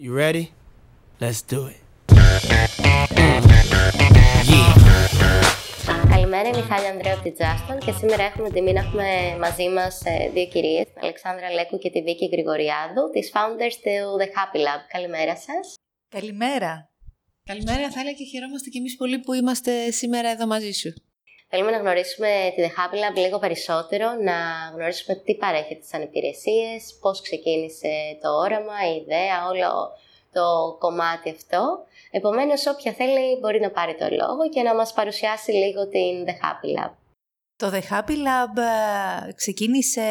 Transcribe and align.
You 0.00 0.12
ready? 0.14 0.44
Let's 1.20 1.42
do 1.52 1.60
it. 1.72 1.80
Καλημέρα, 6.10 6.48
είμαι 6.48 6.58
η 6.58 6.66
Χάλια 6.70 6.90
Ανδρέα 6.90 7.14
από 7.14 7.22
τη 7.22 7.32
Τζάστον 7.32 7.78
και 7.78 7.92
σήμερα 7.92 8.22
έχουμε 8.22 8.48
την 8.48 8.54
τιμή 8.54 8.72
να 8.72 8.80
έχουμε 8.80 9.36
μαζί 9.40 9.68
μας 9.68 10.02
ε, 10.04 10.30
δύο 10.34 10.46
κυρίες, 10.46 10.84
την 10.84 11.02
Αλεξάνδρα 11.02 11.50
Λέκου 11.50 11.78
και 11.78 11.90
τη 11.90 12.02
Βίκη 12.02 12.26
Γρηγοριάδου, 12.32 13.10
τις 13.12 13.30
founders 13.34 13.76
του 13.82 14.16
The 14.20 14.28
Happy 14.36 14.60
Lab. 14.66 14.80
Καλημέρα 14.88 15.36
σας. 15.36 15.74
Καλημέρα. 16.08 16.90
Καλημέρα, 17.44 17.90
θα 17.90 18.00
και 18.02 18.24
χαιρόμαστε 18.24 18.68
κι 18.70 18.78
εμείς 18.78 18.96
πολύ 18.96 19.18
που 19.18 19.32
είμαστε 19.32 19.90
σήμερα 19.90 20.28
εδώ 20.28 20.46
μαζί 20.46 20.72
σου. 20.72 21.07
Θέλουμε 21.50 21.70
να 21.70 21.78
γνωρίσουμε 21.78 22.52
τη 22.54 22.62
The 22.62 22.66
Happy 22.66 22.96
Lab 22.96 23.16
λίγο 23.16 23.38
περισσότερο, 23.38 24.06
να 24.22 24.36
γνωρίσουμε 24.74 25.16
τι 25.16 25.34
παρέχεται 25.34 25.84
σαν 25.84 26.02
υπηρεσίε, 26.02 26.68
πώς 27.00 27.20
ξεκίνησε 27.22 28.18
το 28.22 28.28
όραμα, 28.28 28.76
η 28.92 28.96
ιδέα, 28.96 29.46
όλο 29.48 29.90
το 30.32 30.76
κομμάτι 30.78 31.30
αυτό. 31.30 31.84
Επομένως, 32.10 32.66
όποια 32.66 32.92
θέλει 32.92 33.38
μπορεί 33.40 33.60
να 33.60 33.70
πάρει 33.70 33.96
το 33.96 34.08
λόγο 34.10 34.48
και 34.48 34.62
να 34.62 34.74
μας 34.74 34.92
παρουσιάσει 34.92 35.52
λίγο 35.52 35.88
την 35.88 36.24
The 36.26 36.30
Happy 36.30 36.80
Lab. 36.80 36.92
Το 37.56 37.70
The 37.72 37.82
Happy 37.92 38.16
Lab 38.16 38.56
ε, 39.28 39.32
ξεκίνησε 39.32 40.04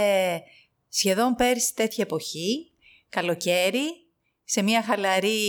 σχεδόν 0.90 1.36
πέρυσι 1.36 1.76
τέτοια 1.76 2.04
εποχή, 2.04 2.72
καλοκαίρι, 3.10 4.06
σε 4.44 4.62
μια 4.62 4.84
χαλαρή 4.84 5.40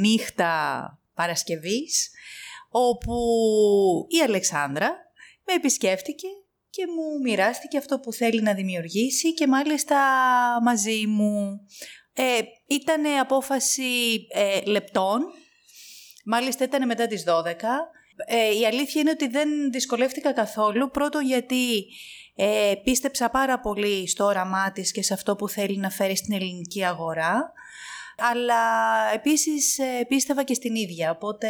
νύχτα 0.00 0.52
Παρασκευής, 1.14 2.10
όπου 2.70 3.16
η 4.08 4.20
Αλεξάνδρα 4.20 5.07
με 5.48 5.54
επισκέφτηκε 5.54 6.26
και 6.70 6.86
μου 6.86 7.20
μοιράστηκε 7.22 7.78
αυτό 7.78 8.00
που 8.00 8.12
θέλει 8.12 8.42
να 8.42 8.54
δημιουργήσει 8.54 9.34
και 9.34 9.46
μάλιστα 9.46 9.96
μαζί 10.62 11.06
μου. 11.06 11.60
Ε, 12.12 12.40
ήταν 12.66 13.18
απόφαση 13.20 14.26
ε, 14.34 14.60
λεπτών, 14.60 15.20
μάλιστα 16.24 16.64
ήταν 16.64 16.86
μετά 16.86 17.06
τις 17.06 17.24
12. 17.26 17.54
Ε, 18.26 18.58
η 18.58 18.66
αλήθεια 18.66 19.00
είναι 19.00 19.10
ότι 19.10 19.28
δεν 19.28 19.48
δυσκολεύτηκα 19.70 20.32
καθόλου, 20.32 20.90
πρώτον 20.90 21.26
γιατί 21.26 21.84
ε, 22.36 22.72
πίστεψα 22.84 23.30
πάρα 23.30 23.60
πολύ 23.60 24.08
στο 24.08 24.24
όραμά 24.24 24.72
της 24.72 24.92
και 24.92 25.02
σε 25.02 25.14
αυτό 25.14 25.36
που 25.36 25.48
θέλει 25.48 25.76
να 25.78 25.90
φέρει 25.90 26.16
στην 26.16 26.34
ελληνική 26.34 26.84
αγορά, 26.84 27.52
αλλά 28.16 28.62
επίσης 29.14 29.78
ε, 29.78 30.04
πίστευα 30.08 30.42
και 30.42 30.54
στην 30.54 30.74
ίδια, 30.74 31.10
οπότε 31.10 31.48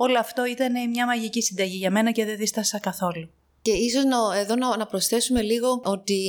όλο 0.00 0.18
αυτό 0.18 0.44
ήταν 0.44 0.90
μια 0.90 1.06
μαγική 1.06 1.42
συνταγή 1.42 1.76
για 1.76 1.90
μένα 1.90 2.10
και 2.10 2.24
δεν 2.24 2.36
δίστασα 2.36 2.78
καθόλου. 2.80 3.30
Και 3.62 3.70
ίσως 3.70 4.04
εδώ 4.40 4.54
να, 4.54 4.86
προσθέσουμε 4.86 5.42
λίγο 5.42 5.80
ότι 5.84 6.20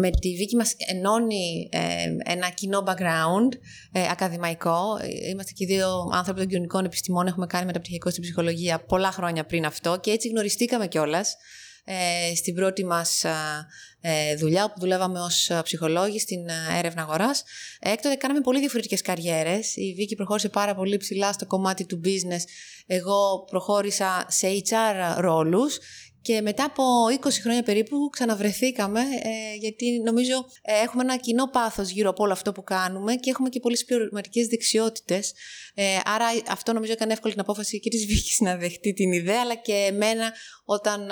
με 0.00 0.10
τη 0.10 0.34
Βίκη 0.34 0.56
μας 0.56 0.74
ενώνει 0.88 1.68
ε, 1.72 2.32
ένα 2.32 2.48
κοινό 2.50 2.84
background 2.86 3.58
ε, 3.92 4.08
ακαδημαϊκό. 4.10 4.80
Είμαστε 5.30 5.52
και 5.54 5.66
δύο 5.66 6.10
άνθρωποι 6.12 6.40
των 6.40 6.48
κοινωνικών 6.48 6.84
επιστημών, 6.84 7.26
έχουμε 7.26 7.46
κάνει 7.46 7.66
μεταπτυχιακό 7.66 8.10
στην 8.10 8.22
ψυχολογία 8.22 8.80
πολλά 8.80 9.10
χρόνια 9.10 9.44
πριν 9.44 9.64
αυτό 9.64 9.98
και 10.00 10.10
έτσι 10.10 10.28
γνωριστήκαμε 10.28 10.86
κιόλας 10.86 11.36
ε, 11.90 12.34
στην 12.34 12.54
πρώτη 12.54 12.84
μας 12.84 13.24
ε, 14.00 14.36
δουλειά 14.36 14.64
όπου 14.64 14.80
δουλεύαμε 14.80 15.20
ως 15.20 15.50
ψυχολόγοι 15.62 16.18
στην 16.18 16.48
έρευνα 16.78 17.02
αγοράς. 17.02 17.44
Έκτοτε 17.80 18.14
κάναμε 18.14 18.40
πολύ 18.40 18.58
διαφορετικές 18.58 19.02
καριέρες. 19.02 19.76
Η 19.76 19.94
Βίκη 19.96 20.14
προχώρησε 20.14 20.48
πάρα 20.48 20.74
πολύ 20.74 20.96
ψηλά 20.96 21.32
στο 21.32 21.46
κομμάτι 21.46 21.86
του 21.86 22.00
business. 22.04 22.42
Εγώ 22.86 23.44
προχώρησα 23.50 24.26
σε 24.28 24.48
HR 24.68 25.16
ρόλους 25.18 25.78
και 26.22 26.40
μετά 26.40 26.64
από 26.64 26.82
20 27.20 27.28
χρόνια 27.42 27.62
περίπου 27.62 28.08
ξαναβρεθήκαμε, 28.10 29.00
ε, 29.00 29.54
γιατί 29.58 30.00
νομίζω 30.04 30.44
ε, 30.62 30.82
έχουμε 30.82 31.02
ένα 31.02 31.16
κοινό 31.16 31.46
πάθος 31.46 31.90
γύρω 31.90 32.10
από 32.10 32.22
όλο 32.22 32.32
αυτό 32.32 32.52
που 32.52 32.64
κάνουμε 32.64 33.14
και 33.14 33.30
έχουμε 33.30 33.48
και 33.48 33.60
πολλές 33.60 33.84
πληρωματικές 33.84 34.46
δεξιότητες. 34.46 35.34
Ε, 35.74 35.98
άρα 36.04 36.26
αυτό 36.48 36.72
νομίζω 36.72 36.92
έκανε 36.92 37.12
εύκολη 37.12 37.32
την 37.32 37.42
απόφαση 37.42 37.80
και 37.80 37.90
της 37.90 38.06
Βίκης 38.06 38.40
να 38.40 38.56
δεχτεί 38.56 38.92
την 38.92 39.12
ιδέα, 39.12 39.40
αλλά 39.40 39.54
και 39.54 39.72
εμένα 39.72 40.32
όταν 40.64 41.10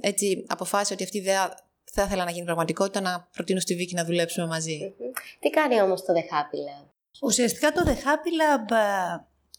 έτσι 0.00 0.44
αποφάσισα 0.46 0.94
ότι 0.94 1.04
αυτή 1.04 1.16
η 1.16 1.20
ιδέα 1.20 1.54
θα 1.94 2.02
ήθελα 2.02 2.24
να 2.24 2.30
γίνει 2.30 2.44
πραγματικότητα, 2.44 3.00
να 3.00 3.28
προτείνω 3.32 3.60
στη 3.60 3.74
Βίκη 3.74 3.94
να 3.94 4.04
δουλέψουμε 4.04 4.46
μαζί. 4.46 4.94
Τι 5.40 5.50
κάνει 5.50 5.80
όμως 5.80 6.04
το 6.04 6.12
The 6.12 6.34
Happy 6.34 6.58
Lab? 6.68 6.88
Ουσιαστικά 7.22 7.72
το 7.72 7.82
The 7.86 7.94
Happy 7.94 8.30
Lab 8.40 8.76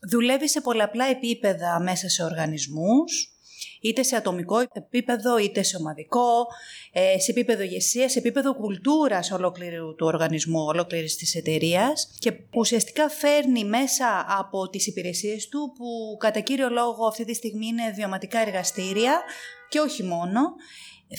δουλεύει 0.10 0.50
σε 0.50 0.62
πολλαπλά 0.62 1.06
επίπεδα 1.06 1.80
μέσα 1.80 2.10
σε 2.10 2.24
οργανισμούς, 2.24 3.35
είτε 3.82 4.04
σε 4.04 4.16
ατομικό 4.16 4.60
επίπεδο, 4.74 5.38
είτε 5.38 5.64
σε 5.64 5.78
ομαδικό, 5.78 6.48
ε, 6.92 7.20
σε 7.20 7.32
επίπεδο 7.32 7.64
ηγεσία, 7.64 8.10
σε 8.10 8.20
επίπεδο 8.20 8.56
κουλτούρας 8.56 9.32
ολόκληρου 9.32 9.96
του 9.96 10.06
οργανισμού, 10.06 10.60
ολόκληρης 10.66 11.16
της 11.16 11.36
εταιρείας 11.36 12.16
και 12.20 12.34
ουσιαστικά 12.54 13.10
φέρνει 13.10 13.64
μέσα 13.64 14.26
από 14.28 14.70
τις 14.70 14.88
υπηρεσίες 14.88 15.48
του, 15.48 15.74
που 15.78 16.18
κατά 16.20 16.40
κύριο 16.40 16.70
λόγο 16.70 17.06
αυτή 17.08 17.26
τη 17.26 17.34
στιγμή 17.34 17.66
είναι 17.66 17.92
βιωματικά 17.96 18.40
εργαστήρια 18.40 19.22
και 19.70 19.80
όχι 19.80 20.04
μόνο, 20.04 20.40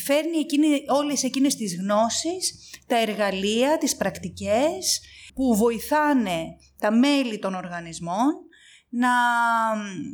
φέρνει 0.04 0.38
εκείνη, 0.38 0.84
όλες 0.88 1.22
εκείνες 1.22 1.54
τις 1.56 1.76
γνώσεις, 1.76 2.54
τα 2.86 3.00
εργαλεία, 3.00 3.78
τις 3.78 3.96
πρακτικές 3.96 5.00
που 5.34 5.56
βοηθάνε 5.56 6.56
τα 6.78 6.92
μέλη 6.92 7.38
των 7.38 7.54
οργανισμών 7.54 8.34
να 8.88 9.08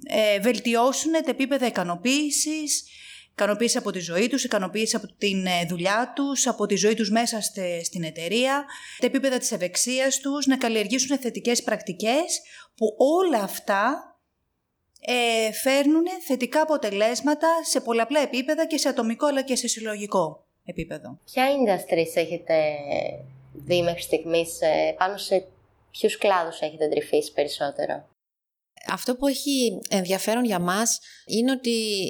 ε, 0.05 0.41
βελτιώσουν 0.41 1.13
τα 1.13 1.31
επίπεδα 1.31 1.67
ικανοποίησης, 1.67 2.85
ικανοποίηση 3.33 3.77
από 3.77 3.91
τη 3.91 3.99
ζωή 3.99 4.29
τους, 4.29 4.45
ικανοποίηση 4.45 4.97
από 4.97 5.07
τη 5.19 5.31
ε, 5.31 5.67
δουλειά 5.69 6.13
τους, 6.15 6.47
από 6.47 6.67
τη 6.67 6.75
ζωή 6.77 6.95
τους 6.95 7.11
μέσα 7.11 7.41
στην 7.85 8.05
εταιρεία, 8.05 8.65
τα 8.99 9.07
επίπεδα 9.07 9.39
της 9.39 9.53
ευεξίας 9.53 10.19
τους, 10.19 10.47
να 10.47 10.57
καλλιεργήσουν 10.57 11.19
θετικές 11.19 11.63
πρακτικές 11.63 12.41
που 12.77 12.95
όλα 12.99 13.43
αυτά 13.43 14.07
ε, 15.01 15.53
φέρνουν 15.53 16.05
θετικά 16.27 16.61
αποτελέσματα 16.61 17.49
σε 17.65 17.81
πολλαπλά 17.81 18.21
επίπεδα 18.21 18.67
και 18.67 18.79
σε 18.79 18.89
ατομικό 18.89 19.27
αλλά 19.27 19.43
και 19.43 19.57
σε 19.57 19.69
συλλογικό 19.69 20.45
επίπεδο. 20.65 21.19
Ποια 21.25 21.47
industries 21.47 22.17
έχετε 22.17 22.55
δει 23.53 23.83
μέχρι 23.83 24.03
στιγμής, 24.03 24.61
ε, 24.61 24.95
πάνω 24.99 25.17
σε 25.17 25.47
ποιους 25.91 26.19
κλάδους 26.19 26.61
έχετε 26.61 26.89
τρυφήσει 26.89 27.33
περισσότερο; 27.33 28.09
Αυτό 28.89 29.17
που 29.17 29.27
έχει 29.27 29.79
ενδιαφέρον 29.89 30.45
για 30.45 30.59
μας 30.59 30.99
είναι 31.27 31.51
ότι 31.51 32.07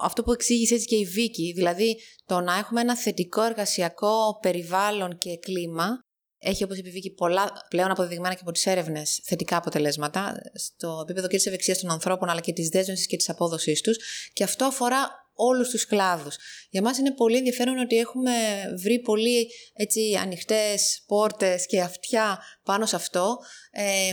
αυτό 0.00 0.22
που 0.22 0.32
εξήγησε 0.32 0.74
έτσι 0.74 0.86
και 0.86 0.96
η 0.96 1.04
Βίκη, 1.04 1.52
δηλαδή 1.56 1.96
το 2.26 2.40
να 2.40 2.54
έχουμε 2.54 2.80
ένα 2.80 2.96
θετικό 2.96 3.42
εργασιακό 3.42 4.38
περιβάλλον 4.42 5.18
και 5.18 5.36
κλίμα, 5.36 6.04
έχει 6.38 6.64
όπως 6.64 6.76
είπε 6.78 6.88
η 6.88 6.92
Βίκη 6.92 7.10
πολλά 7.10 7.66
πλέον 7.68 7.90
αποδεδειγμένα 7.90 8.34
και 8.34 8.40
από 8.42 8.52
τις 8.52 8.66
έρευνες 8.66 9.20
θετικά 9.24 9.56
αποτελέσματα 9.56 10.34
στο 10.54 11.00
επίπεδο 11.02 11.26
και 11.28 11.36
της 11.36 11.46
ευεξίας 11.46 11.78
των 11.78 11.90
ανθρώπων 11.90 12.28
αλλά 12.28 12.40
και 12.40 12.52
της 12.52 12.68
δέσμευσης 12.68 13.06
και 13.06 13.16
της 13.16 13.28
απόδοσής 13.28 13.80
τους. 13.80 13.96
Και 14.32 14.44
αυτό 14.44 14.64
αφορά 14.64 15.19
όλους 15.48 15.68
τους 15.68 15.86
κλάδους. 15.86 16.36
Για 16.70 16.82
μας 16.82 16.98
είναι 16.98 17.14
πολύ 17.14 17.36
ενδιαφέρον 17.36 17.78
ότι 17.78 17.96
έχουμε 17.96 18.32
βρει 18.82 19.00
πολύ 19.00 19.48
έτσι, 19.72 20.18
ανοιχτές 20.22 21.02
πόρτες 21.06 21.66
και 21.66 21.80
αυτιά 21.80 22.38
πάνω 22.62 22.86
σε 22.86 22.96
αυτό 22.96 23.38
ε, 23.70 24.12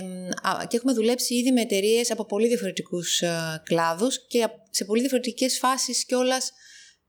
και 0.68 0.78
έχουμε 0.78 0.94
δουλέψει 0.94 1.36
ήδη 1.36 1.52
με 1.52 1.62
εταιρείες 1.62 2.12
από 2.12 2.26
πολύ 2.26 2.48
διαφορετικούς 2.48 3.22
ε, 3.22 3.62
κλάδους 3.64 4.28
και 4.28 4.48
σε 4.70 4.86
πολύ 4.86 5.00
διαφορετικές 5.00 5.58
φάσεις 5.58 6.06
κιόλας 6.06 6.52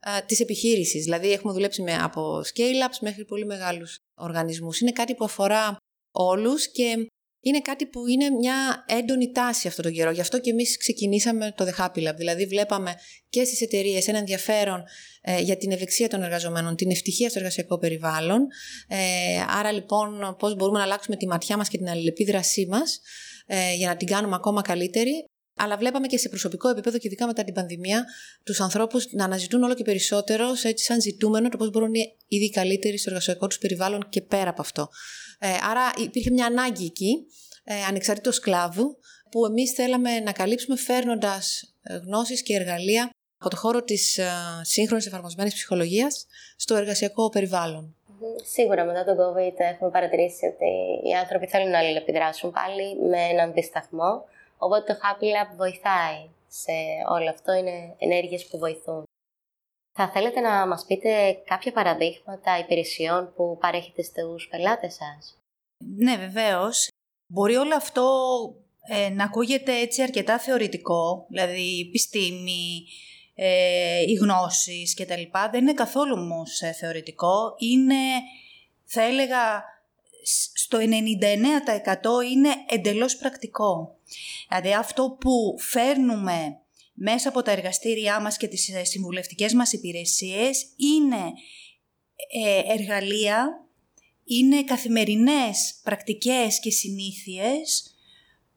ε, 0.01 0.21
της 0.27 0.41
επιχείρησης. 0.41 1.05
Δηλαδή 1.05 1.33
έχουμε 1.33 1.53
δουλέψει 1.53 1.83
με, 1.83 1.95
από 1.95 2.41
scale-ups 2.41 2.99
μέχρι 3.01 3.25
πολύ 3.25 3.47
μεγάλους 3.47 3.99
οργανισμούς. 4.15 4.81
Είναι 4.81 4.93
κάτι 4.93 5.15
που 5.15 5.25
αφορά 5.25 5.77
όλους 6.11 6.71
και 6.71 7.07
είναι 7.41 7.61
κάτι 7.61 7.87
που 7.87 8.07
είναι 8.07 8.31
μια 8.31 8.85
έντονη 8.89 9.33
τάση 9.33 9.69
αυτό 9.69 9.83
τον 9.83 9.93
καιρό. 9.93 10.11
Γι' 10.11 10.21
αυτό 10.21 10.41
και 10.41 10.51
εμείς 10.51 10.77
ξεκινήσαμε 10.77 11.53
το 11.57 11.65
The 11.65 11.85
Happy 11.85 12.09
Lab. 12.09 12.15
Δηλαδή 12.17 12.47
βλέπαμε 12.47 12.95
και 13.29 13.45
στις 13.45 13.61
εταιρείες 13.61 14.09
ένα 14.09 14.19
ενδιαφέρον 14.19 14.83
ε, 15.21 15.41
για 15.41 15.57
την 15.57 15.71
ευεξία 15.71 16.09
των 16.09 16.23
εργαζομένων, 16.23 16.77
την 16.77 16.91
ευτυχία 16.91 17.29
στο 17.29 17.39
εργασιακό 17.39 17.79
περιβάλλον. 17.79 18.47
Ε, 18.89 18.97
άρα 19.49 19.73
λοιπόν 19.73 20.37
πώς 20.39 20.55
μπορούμε 20.55 20.79
να 20.79 20.85
αλλάξουμε 20.85 21.17
τη 21.17 21.27
ματιά 21.27 21.57
μας 21.57 21.69
και 21.69 21.79
την 21.79 21.89
αλληλεπίδρασή 21.89 22.67
μας 22.67 23.01
ε, 23.47 23.75
για 23.75 23.89
να 23.89 23.97
την 23.97 24.07
κάνουμε 24.07 24.35
ακόμα 24.35 24.63
καλύτερη. 24.63 25.28
Αλλά 25.59 25.77
βλέπαμε 25.77 26.07
και 26.07 26.19
σε 26.19 26.29
προσωπικό 26.29 26.69
επίπεδο 26.69 26.99
και 26.99 27.07
ειδικά 27.07 27.27
μετά 27.27 27.45
την 27.45 27.55
πανδημία 27.55 28.05
τους 28.45 28.61
ανθρώπους 28.61 29.13
να 29.13 29.25
αναζητούν 29.25 29.63
όλο 29.63 29.75
και 29.75 29.85
περισσότερο, 29.85 30.47
έτσι 30.63 30.85
σαν 30.85 31.01
ζητούμενο, 31.01 31.49
το 31.49 31.57
πώς 31.57 31.71
μπορούν 31.71 31.91
να 31.91 31.99
είναι 31.99 32.15
ήδη 32.29 32.51
καλύτεροι 32.51 32.99
στο 32.99 33.11
εργασιακό 33.11 33.47
τους 33.47 33.59
περιβάλλον 33.59 34.09
και 34.09 34.21
πέρα 34.21 34.51
από 34.51 34.61
αυτό. 34.61 34.89
Ε, 35.39 35.49
άρα 35.71 35.91
υπήρχε 36.05 36.31
μια 36.31 36.47
ανάγκη 36.47 36.85
εκεί, 36.85 37.27
ε, 37.65 37.75
ανεξαρτήτως 37.89 38.41
κλάδου, 38.41 38.99
που 39.31 39.47
εμείς 39.47 39.73
θέλαμε 39.73 40.21
να 40.21 40.33
καλύψουμε 40.33 40.77
φέρνοντας 40.77 41.75
ε, 41.83 41.97
γνώσεις 41.97 42.43
και 42.43 42.55
εργαλεία 42.55 43.11
από 43.39 43.51
το 43.51 43.57
χώρο 43.57 43.83
της 43.83 44.19
ε, 44.19 44.31
σύγχρονης 44.63 45.07
εφαρμοσμένης 45.07 45.55
ψυχολογίας 45.55 46.27
στο 46.57 46.75
εργασιακό 46.75 47.29
περιβάλλον. 47.29 47.97
Σίγουρα 48.53 48.85
μετά 48.85 49.05
τον 49.05 49.17
COVID 49.17 49.55
έχουμε 49.73 49.91
παρατηρήσει 49.91 50.47
ότι 50.47 50.71
οι 51.09 51.13
άνθρωποι 51.15 51.47
θέλουν 51.47 51.71
να 51.71 51.79
αλληλεπιδράσουν 51.79 52.53
πάλι 52.53 53.09
με 53.09 53.21
έναν 53.33 53.53
δισταγμό, 53.53 54.25
οπότε 54.59 54.93
το 54.93 54.99
Happy 55.03 55.25
Lab 55.25 55.57
βοηθάει 55.57 56.29
σε 56.49 56.73
όλο 57.09 57.31
αυτό, 57.31 57.53
είναι 57.53 57.95
ενέργειες 57.99 58.47
που 58.47 58.59
βοηθούν. 58.59 59.03
Θα 59.93 60.11
θέλετε 60.11 60.41
να 60.41 60.67
μας 60.67 60.85
πείτε 60.87 61.43
κάποια 61.45 61.73
παραδείγματα 61.73 62.59
υπηρεσιών 62.59 63.33
που 63.37 63.59
παρέχετε 63.61 64.03
στους 64.03 64.49
πελάτες 64.49 64.95
σας; 64.95 65.39
Ναι, 65.97 66.17
βεβαίως. 66.17 66.89
Μπορεί 67.33 67.57
όλο 67.57 67.75
αυτό 67.75 68.05
ε, 68.89 69.09
να 69.09 69.25
ακούγεται 69.25 69.79
έτσι 69.79 70.03
αρκετά 70.03 70.39
θεωρητικό, 70.39 71.27
δηλαδή 71.29 71.81
επιστήμη, 71.89 72.87
ε, 73.35 74.01
οι 74.01 74.13
γνώσεις 74.13 74.95
και 74.95 75.07
τα 75.07 75.17
λοιπά. 75.17 75.49
Δεν 75.51 75.63
είναι 75.63 75.75
καθόλου 75.75 76.15
όμως 76.17 76.61
ε, 76.61 76.73
θεωρητικό. 76.73 77.55
Είναι, 77.59 77.95
θα 78.85 79.03
έλεγα, 79.03 79.65
στο 80.55 80.79
99% 80.79 80.83
είναι 82.31 82.49
εντελώς 82.69 83.17
πρακτικό. 83.17 83.98
Δηλαδή 84.49 84.75
αυτό 84.75 85.17
που 85.21 85.57
φέρνουμε 85.59 86.61
μέσα 86.93 87.29
από 87.29 87.43
τα 87.43 87.51
εργαστήριά 87.51 88.21
μας 88.21 88.37
και 88.37 88.49
τις 88.49 88.69
ε, 88.69 88.85
συμβουλευτικές 88.85 89.53
μας 89.55 89.73
υπηρεσίες 89.73 90.67
είναι 90.77 91.33
ε, 92.33 92.73
εργαλεία, 92.73 93.67
είναι 94.25 94.65
καθημερινές 94.65 95.81
πρακτικές 95.83 96.61
και 96.61 96.71
συνήθειες 96.71 97.93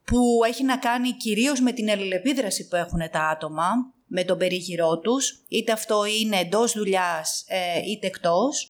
που 0.06 0.42
έχει 0.48 0.64
να 0.64 0.78
κάνει 0.78 1.12
κυρίως 1.12 1.60
με 1.60 1.72
την 1.72 1.90
αλληλεπίδραση 1.90 2.68
που 2.68 2.76
έχουν 2.76 3.00
τα 3.12 3.28
άτομα 3.28 3.94
με 4.06 4.24
τον 4.24 4.38
περίγυρό 4.38 5.00
τους, 5.00 5.44
είτε 5.48 5.72
αυτό 5.72 6.06
είναι 6.06 6.38
εντός 6.38 6.72
δουλειάς 6.72 7.44
ε, 7.48 7.80
είτε 7.80 8.08
εκτός, 8.08 8.70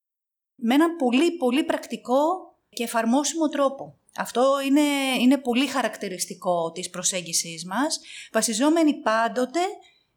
με 0.56 0.74
έναν 0.74 0.96
πολύ 0.96 1.32
πολύ 1.32 1.64
πρακτικό 1.64 2.16
και 2.70 2.84
εφαρμόσιμο 2.84 3.48
τρόπο. 3.50 3.96
Αυτό 4.16 4.62
είναι, 4.66 4.82
είναι 5.20 5.38
πολύ 5.38 5.68
χαρακτηριστικό 5.68 6.72
της 6.72 6.90
προσέγγισης 6.90 7.66
μας, 7.66 8.00
βασιζόμενοι 8.32 8.94
πάντοτε 8.94 9.60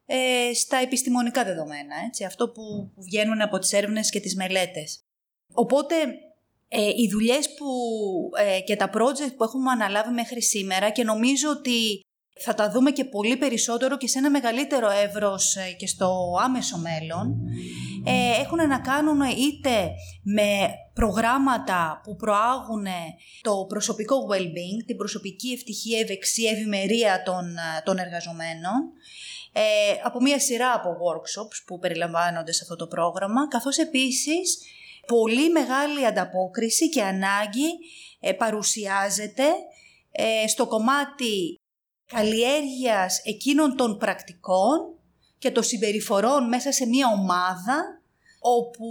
ε, 0.06 0.50
στα 0.54 0.76
επιστημονικά 0.76 1.44
δεδομένα, 1.44 1.94
έτσι, 2.06 2.24
αυτό 2.24 2.48
που 2.48 2.92
βγαίνουν 2.96 3.40
από 3.40 3.58
τις 3.58 3.72
έρευνες 3.72 4.10
και 4.10 4.20
τις 4.20 4.36
μελέτες. 4.36 5.00
Οπότε, 5.52 5.94
ε, 6.68 6.88
οι 6.88 7.08
δουλειές 7.10 7.54
που, 7.54 7.66
ε, 8.38 8.60
και 8.60 8.76
τα 8.76 8.90
project 8.94 9.34
που 9.36 9.44
έχουμε 9.44 9.70
αναλάβει 9.70 10.12
μέχρι 10.12 10.42
σήμερα 10.42 10.90
και 10.90 11.04
νομίζω 11.04 11.50
ότι 11.50 12.03
θα 12.40 12.54
τα 12.54 12.70
δούμε 12.70 12.90
και 12.90 13.04
πολύ 13.04 13.36
περισσότερο 13.36 13.96
και 13.96 14.08
σε 14.08 14.18
ένα 14.18 14.30
μεγαλύτερο 14.30 14.90
εύρος 14.90 15.56
ε, 15.56 15.72
και 15.72 15.86
στο 15.86 16.34
άμεσο 16.44 16.78
μέλλον, 16.78 17.36
ε, 18.04 18.40
έχουν 18.40 18.68
να 18.68 18.78
κάνουν 18.78 19.20
είτε 19.20 19.90
με 20.22 20.68
προγράμματα 20.94 22.00
που 22.02 22.16
προάγουν 22.16 22.86
το 23.40 23.64
προσωπικό 23.68 24.16
well-being, 24.30 24.84
την 24.86 24.96
προσωπική 24.96 25.52
ευτυχία, 25.52 26.00
ευεξία, 26.00 26.50
ευημερία 26.50 27.22
των, 27.22 27.56
ε, 27.56 27.82
των 27.84 27.98
εργαζομένων, 27.98 28.92
ε, 29.52 29.60
από 30.04 30.20
μια 30.20 30.40
σειρά 30.40 30.72
από 30.72 30.88
workshops 30.90 31.62
που 31.66 31.78
περιλαμβάνονται 31.78 32.52
σε 32.52 32.60
αυτό 32.62 32.76
το 32.76 32.86
πρόγραμμα, 32.86 33.48
καθώς 33.48 33.76
επίσης 33.78 34.58
πολύ 35.06 35.50
μεγάλη 35.50 36.06
ανταπόκριση 36.06 36.88
και 36.88 37.02
ανάγκη 37.02 37.68
παρουσιάζεται 38.38 39.44
στο 40.46 40.66
κομμάτι 40.66 41.58
καλλιέργειας 42.06 43.20
εκείνων 43.24 43.76
των 43.76 43.98
πρακτικών 43.98 44.94
και 45.38 45.50
των 45.50 45.62
συμπεριφορών 45.62 46.48
μέσα 46.48 46.72
σε 46.72 46.86
μία 46.86 47.06
ομάδα 47.08 48.02
όπου 48.40 48.86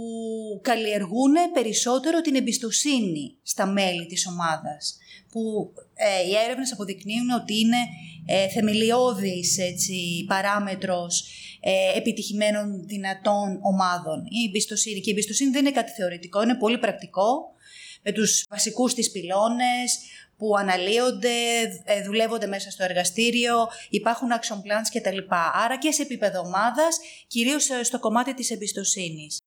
καλλιεργούν 0.62 1.32
περισσότερο 1.52 2.20
την 2.20 2.34
εμπιστοσύνη 2.34 3.36
στα 3.42 3.66
μέλη 3.66 4.06
της 4.06 4.26
ομάδας 4.26 4.98
που 5.30 5.72
ε, 5.94 6.26
οι 6.28 6.34
έρευνες 6.44 6.72
αποδεικνύουν 6.72 7.30
ότι 7.30 7.58
είναι 7.58 7.76
ε, 8.26 8.48
θεμελιώδης 8.48 9.58
έτσι, 9.58 10.24
παράμετρος 10.28 11.24
ε, 11.60 11.98
επιτυχημένων 11.98 12.86
δυνατών 12.86 13.58
ομάδων. 13.62 14.24
Η 14.28 14.44
εμπιστοσύνη. 14.48 15.00
Και 15.00 15.10
η 15.10 15.12
εμπιστοσύνη 15.12 15.50
δεν 15.50 15.60
είναι 15.60 15.74
κάτι 15.74 15.90
θεωρητικό, 15.90 16.42
είναι 16.42 16.56
πολύ 16.56 16.78
πρακτικό 16.78 17.52
με 18.02 18.12
τους 18.12 18.44
βασικούς 18.48 18.94
της 18.94 19.10
πυλώνες, 19.10 19.98
που 20.36 20.56
αναλύονται, 20.56 21.62
ε, 21.84 22.02
δουλεύονται 22.02 22.46
μέσα 22.46 22.70
στο 22.70 22.84
εργαστήριο, 22.84 23.68
υπάρχουν 23.90 24.28
action 24.32 24.56
plans 24.56 24.88
κτλ. 24.92 25.18
Άρα 25.64 25.78
και 25.78 25.90
σε 25.90 26.02
επίπεδο 26.02 26.40
ομάδας, 26.40 26.98
κυρίως 27.26 27.70
ε, 27.70 27.82
στο 27.82 27.98
κομμάτι 27.98 28.34
της 28.34 28.50
εμπιστοσύνης. 28.50 29.38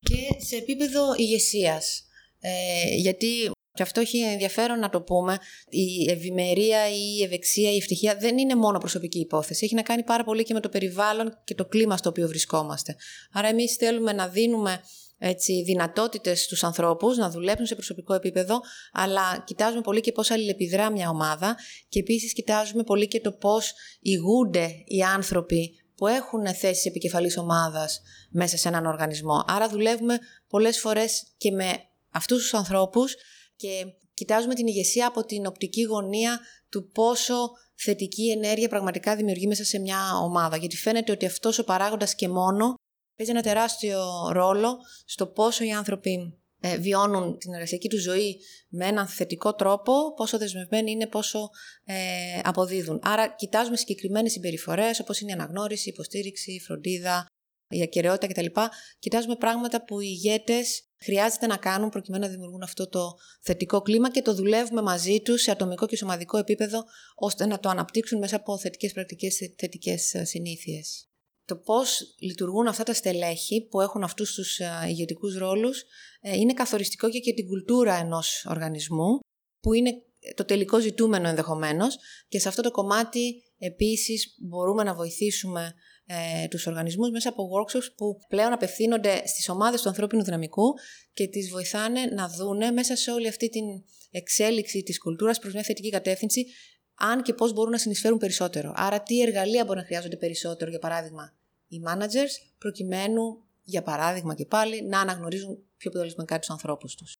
Και 0.00 0.44
σε 0.44 0.56
επίπεδο 0.56 1.14
ηγεσίας. 1.16 2.04
Ε, 2.40 2.94
γιατί 2.94 3.50
και 3.74 3.82
αυτό 3.82 4.00
έχει 4.00 4.18
ενδιαφέρον 4.18 4.78
να 4.78 4.90
το 4.90 5.02
πούμε. 5.02 5.38
Η 5.68 6.10
ευημερία, 6.10 6.88
η 6.88 7.22
ευεξία, 7.22 7.72
η 7.72 7.76
ευτυχία 7.76 8.16
δεν 8.16 8.38
είναι 8.38 8.54
μόνο 8.54 8.78
προσωπική 8.78 9.18
υπόθεση. 9.18 9.64
Έχει 9.64 9.74
να 9.74 9.82
κάνει 9.82 10.02
πάρα 10.02 10.24
πολύ 10.24 10.42
και 10.42 10.54
με 10.54 10.60
το 10.60 10.68
περιβάλλον 10.68 11.38
και 11.44 11.54
το 11.54 11.64
κλίμα 11.64 11.96
στο 11.96 12.08
οποίο 12.08 12.28
βρισκόμαστε. 12.28 12.96
Άρα, 13.32 13.48
εμείς 13.48 13.74
θέλουμε 13.74 14.12
να 14.12 14.28
δίνουμε 14.28 14.80
έτσι, 15.22 15.62
δυνατότητες 15.62 16.42
στους 16.42 16.64
ανθρώπους 16.64 17.16
να 17.16 17.30
δουλέψουν 17.30 17.66
σε 17.66 17.74
προσωπικό 17.74 18.14
επίπεδο, 18.14 18.60
αλλά 18.92 19.42
κοιτάζουμε 19.46 19.80
πολύ 19.80 20.00
και 20.00 20.12
πώς 20.12 20.30
αλληλεπιδρά 20.30 20.90
μια 20.90 21.08
ομάδα 21.08 21.56
και 21.88 21.98
επίσης 21.98 22.32
κοιτάζουμε 22.32 22.82
πολύ 22.82 23.08
και 23.08 23.20
το 23.20 23.32
πώς 23.32 23.72
ηγούνται 24.00 24.74
οι 24.84 25.02
άνθρωποι 25.02 25.74
που 25.96 26.06
έχουν 26.06 26.54
θέσεις 26.54 26.84
επικεφαλής 26.84 27.36
ομάδας 27.38 28.00
μέσα 28.30 28.56
σε 28.56 28.68
έναν 28.68 28.86
οργανισμό. 28.86 29.44
Άρα 29.46 29.68
δουλεύουμε 29.68 30.18
πολλές 30.48 30.78
φορές 30.78 31.22
και 31.36 31.50
με 31.50 31.72
αυτούς 32.10 32.42
τους 32.42 32.54
ανθρώπους 32.54 33.14
και 33.60 33.86
κοιτάζουμε 34.14 34.54
την 34.54 34.66
ηγεσία 34.66 35.06
από 35.06 35.24
την 35.24 35.46
οπτική 35.46 35.82
γωνία 35.82 36.40
του 36.68 36.90
πόσο 36.90 37.50
θετική 37.74 38.30
ενέργεια 38.30 38.68
πραγματικά 38.68 39.16
δημιουργεί 39.16 39.46
μέσα 39.46 39.64
σε 39.64 39.78
μια 39.78 40.16
ομάδα. 40.22 40.56
Γιατί 40.56 40.76
φαίνεται 40.76 41.12
ότι 41.12 41.26
αυτός 41.26 41.58
ο 41.58 41.64
παράγοντας 41.64 42.14
και 42.14 42.28
μόνο 42.28 42.74
παίζει 43.16 43.32
ένα 43.32 43.42
τεράστιο 43.42 44.28
ρόλο 44.32 44.76
στο 45.04 45.26
πόσο 45.26 45.64
οι 45.64 45.72
άνθρωποι 45.72 46.38
ε, 46.60 46.76
βιώνουν 46.76 47.38
την 47.38 47.52
εργασιακή 47.52 47.88
τους 47.88 48.02
ζωή 48.02 48.40
με 48.68 48.86
έναν 48.86 49.06
θετικό 49.06 49.54
τρόπο, 49.54 50.14
πόσο 50.14 50.38
δεσμευμένοι 50.38 50.90
είναι, 50.90 51.06
πόσο 51.06 51.50
ε, 51.84 51.94
αποδίδουν. 52.42 53.00
Άρα 53.02 53.34
κοιτάζουμε 53.34 53.76
συγκεκριμένες 53.76 54.32
συμπεριφορές 54.32 55.00
όπως 55.00 55.20
είναι 55.20 55.30
η 55.30 55.34
αναγνώριση, 55.34 55.88
η 55.88 55.92
υποστήριξη, 55.94 56.52
η 56.52 56.60
φροντίδα, 56.60 57.26
η 57.70 57.82
ακαιρεότητα 57.82 58.26
κτλ. 58.26 58.60
Κοιτάζουμε 58.98 59.36
πράγματα 59.36 59.84
που 59.84 60.00
οι 60.00 60.06
ηγέτες 60.08 60.82
χρειάζεται 61.04 61.46
να 61.46 61.56
κάνουν 61.56 61.88
προκειμένου 61.88 62.24
να 62.24 62.30
δημιουργούν 62.30 62.62
αυτό 62.62 62.88
το 62.88 63.14
θετικό 63.42 63.80
κλίμα 63.80 64.10
και 64.10 64.22
το 64.22 64.34
δουλεύουμε 64.34 64.82
μαζί 64.82 65.20
τους 65.20 65.42
σε 65.42 65.50
ατομικό 65.50 65.86
και 65.86 65.96
σωματικό 65.96 66.38
επίπεδο 66.38 66.84
ώστε 67.14 67.46
να 67.46 67.58
το 67.60 67.68
αναπτύξουν 67.68 68.18
μέσα 68.18 68.36
από 68.36 68.58
θετικές 68.58 68.92
πρακτικές, 68.92 69.38
θετικές 69.56 70.14
ε, 70.14 70.24
συνήθειες 70.24 71.04
το 71.50 71.56
πώς 71.56 72.14
λειτουργούν 72.20 72.66
αυτά 72.66 72.82
τα 72.82 72.94
στελέχη 72.94 73.66
που 73.70 73.80
έχουν 73.80 74.02
αυτούς 74.02 74.34
τους 74.34 74.58
ε, 74.58 74.68
ηγετικούς 74.88 75.36
ρόλους 75.36 75.84
ε, 76.20 76.36
είναι 76.36 76.52
καθοριστικό 76.52 77.10
και 77.10 77.18
για 77.18 77.34
την 77.34 77.46
κουλτούρα 77.46 77.94
ενός 77.94 78.46
οργανισμού 78.48 79.18
που 79.60 79.72
είναι 79.72 79.92
το 80.34 80.44
τελικό 80.44 80.80
ζητούμενο 80.80 81.28
ενδεχομένως 81.28 81.96
και 82.28 82.38
σε 82.38 82.48
αυτό 82.48 82.62
το 82.62 82.70
κομμάτι 82.70 83.42
επίσης 83.58 84.34
μπορούμε 84.48 84.82
να 84.82 84.94
βοηθήσουμε 84.94 85.74
ε, 86.12 86.48
τους 86.48 86.66
οργανισμούς 86.66 87.10
μέσα 87.10 87.28
από 87.28 87.48
workshops 87.54 87.92
που 87.96 88.16
πλέον 88.28 88.52
απευθύνονται 88.52 89.22
στις 89.26 89.48
ομάδες 89.48 89.82
του 89.82 89.88
ανθρώπινου 89.88 90.22
δυναμικού 90.22 90.74
και 91.12 91.26
τις 91.28 91.50
βοηθάνε 91.50 92.00
να 92.04 92.28
δούνε 92.28 92.70
μέσα 92.70 92.96
σε 92.96 93.10
όλη 93.10 93.28
αυτή 93.28 93.48
την 93.48 93.64
εξέλιξη 94.10 94.82
της 94.82 95.00
κουλτούρας 95.00 95.38
προς 95.38 95.52
μια 95.52 95.62
θετική 95.62 95.90
κατεύθυνση 95.90 96.46
αν 96.94 97.22
και 97.22 97.34
πώς 97.34 97.52
μπορούν 97.52 97.70
να 97.70 97.78
συνεισφέρουν 97.78 98.18
περισσότερο. 98.18 98.72
Άρα 98.76 99.02
τι 99.02 99.20
εργαλεία 99.20 99.64
μπορεί 99.64 99.78
να 99.78 99.84
χρειάζονται 99.84 100.16
περισσότερο, 100.16 100.70
για 100.70 100.78
παράδειγμα, 100.78 101.34
οι 101.68 101.80
managers 101.86 102.52
προκειμένου, 102.58 103.42
για 103.62 103.82
παράδειγμα 103.82 104.34
και 104.34 104.46
πάλι, 104.46 104.82
να 104.82 105.00
αναγνωρίζουν 105.00 105.58
πιο 105.76 105.90
αποτελεσματικά 105.90 106.38
τους 106.38 106.50
ανθρώπους 106.50 106.94
τους. 106.94 107.14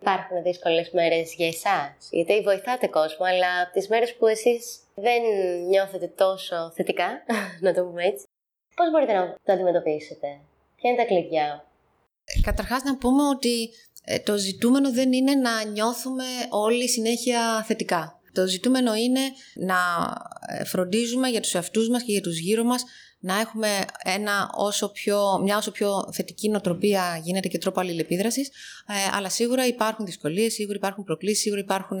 Υπάρχουν 0.00 0.42
δύσκολες 0.42 0.90
μέρες 0.90 1.34
για 1.34 1.46
εσάς, 1.46 2.08
γιατί 2.10 2.40
βοηθάτε 2.40 2.86
κόσμο, 2.86 3.26
αλλά 3.26 3.60
από 3.62 3.72
τις 3.72 3.88
μέρες 3.88 4.14
που 4.14 4.26
εσείς 4.26 4.80
δεν 4.94 5.22
νιώθετε 5.68 6.06
τόσο 6.06 6.72
θετικά, 6.74 7.08
να 7.64 7.74
το 7.74 7.84
πούμε 7.84 8.04
έτσι, 8.04 8.26
πώς 8.74 8.90
μπορείτε 8.90 9.12
να 9.12 9.36
το 9.44 9.52
αντιμετωπίσετε, 9.52 10.40
Ποια 10.76 10.90
είναι 10.90 10.98
τα 10.98 11.04
κλειδιά; 11.04 11.66
Καταρχάς 12.42 12.82
να 12.82 12.96
πούμε 12.96 13.22
ότι 13.28 13.70
ε, 14.04 14.18
το 14.18 14.36
ζητούμενο 14.36 14.92
δεν 14.92 15.12
είναι 15.12 15.34
να 15.34 15.64
νιώθουμε 15.64 16.24
όλοι 16.50 16.88
συνέχεια 16.88 17.64
θετικά. 17.66 18.21
Το 18.32 18.46
ζητούμενο 18.46 18.94
είναι 18.94 19.20
να 19.54 19.76
ε, 20.46 20.64
φροντίζουμε 20.64 21.28
για 21.28 21.40
τους 21.40 21.54
εαυτούς 21.54 21.88
μας 21.88 22.02
και 22.02 22.12
για 22.12 22.20
τους 22.20 22.38
γύρω 22.38 22.64
μας 22.64 22.84
να 23.18 23.40
έχουμε 23.40 23.68
ένα 24.04 24.50
όσο 24.54 24.88
πιο, 24.88 25.40
μια 25.42 25.56
όσο 25.56 25.70
πιο 25.70 26.10
θετική 26.12 26.48
νοοτροπία 26.48 27.20
γίνεται 27.24 27.48
και 27.48 27.58
τρόπο 27.58 27.80
αλληλεπίδρασης, 27.80 28.48
ε, 28.86 29.16
αλλά 29.16 29.28
σίγουρα 29.28 29.66
υπάρχουν 29.66 30.04
δυσκολίες, 30.06 30.52
σίγουρα 30.52 30.76
υπάρχουν 30.76 31.04
προκλήσεις, 31.04 31.40
σίγουρα 31.40 31.60
υπάρχουν 31.60 32.00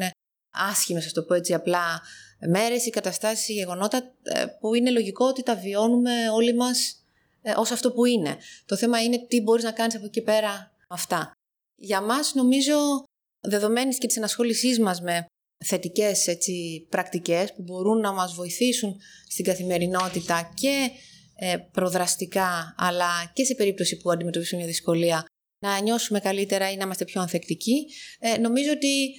άσχημες, 0.50 1.06
ας 1.06 1.12
το 1.12 1.22
πω 1.22 1.34
έτσι 1.34 1.54
απλά, 1.54 2.00
μέρες 2.48 2.86
ή 2.86 2.90
καταστάσεις 2.90 3.48
ή 3.48 3.52
γεγονότα 3.52 4.14
ε, 4.22 4.44
που 4.60 4.74
είναι 4.74 4.90
λογικό 4.90 5.26
ότι 5.26 5.42
τα 5.42 5.56
βιώνουμε 5.56 6.30
όλοι 6.34 6.54
μας 6.54 7.04
ε, 7.42 7.52
ως 7.56 7.70
αυτό 7.70 7.92
που 7.92 8.04
είναι. 8.04 8.36
Το 8.66 8.76
θέμα 8.76 9.02
είναι 9.02 9.26
τι 9.28 9.40
μπορείς 9.40 9.64
να 9.64 9.72
κάνεις 9.72 9.96
από 9.96 10.04
εκεί 10.04 10.22
πέρα 10.22 10.72
αυτά. 10.88 11.32
Για 11.76 12.00
μας 12.00 12.34
νομίζω, 12.34 13.04
δεδομένης 13.40 13.98
και 13.98 14.06
της 14.06 14.16
ενασχόλησής 14.16 14.78
μας 14.78 15.00
με 15.00 15.26
θετικές 15.64 16.26
έτσι, 16.26 16.86
πρακτικές 16.90 17.52
που 17.54 17.62
μπορούν 17.62 18.00
να 18.00 18.12
μας 18.12 18.34
βοηθήσουν 18.34 19.00
στην 19.28 19.44
καθημερινότητα 19.44 20.52
και 20.54 20.90
ε, 21.34 21.56
προδραστικά, 21.72 22.74
αλλά 22.78 23.32
και 23.32 23.44
σε 23.44 23.54
περίπτωση 23.54 23.96
που 23.96 24.10
αντιμετωπίσουμε 24.10 24.60
μια 24.60 24.70
δυσκολία, 24.70 25.24
να 25.58 25.80
νιώσουμε 25.80 26.20
καλύτερα 26.20 26.70
ή 26.70 26.76
να 26.76 26.84
είμαστε 26.84 27.04
πιο 27.04 27.20
ανθεκτικοί. 27.20 27.86
Ε, 28.18 28.38
νομίζω 28.38 28.70
ότι 28.70 29.14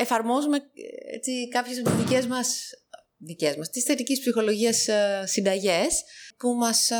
εφαρμόζουμε 0.00 0.58
έτσι, 1.14 1.48
κάποιες 1.48 1.78
από 1.78 1.90
τις 1.90 1.98
δικές 1.98 2.26
μας, 2.26 2.70
δικές 3.16 3.56
μας 3.56 3.70
της 3.70 3.84
θετικής 3.84 4.20
ψυχολογίας 4.20 4.88
ε, 4.88 5.24
συνταγές 5.26 6.02
που 6.38 6.48
μας 6.54 6.90
ε, 6.90 6.96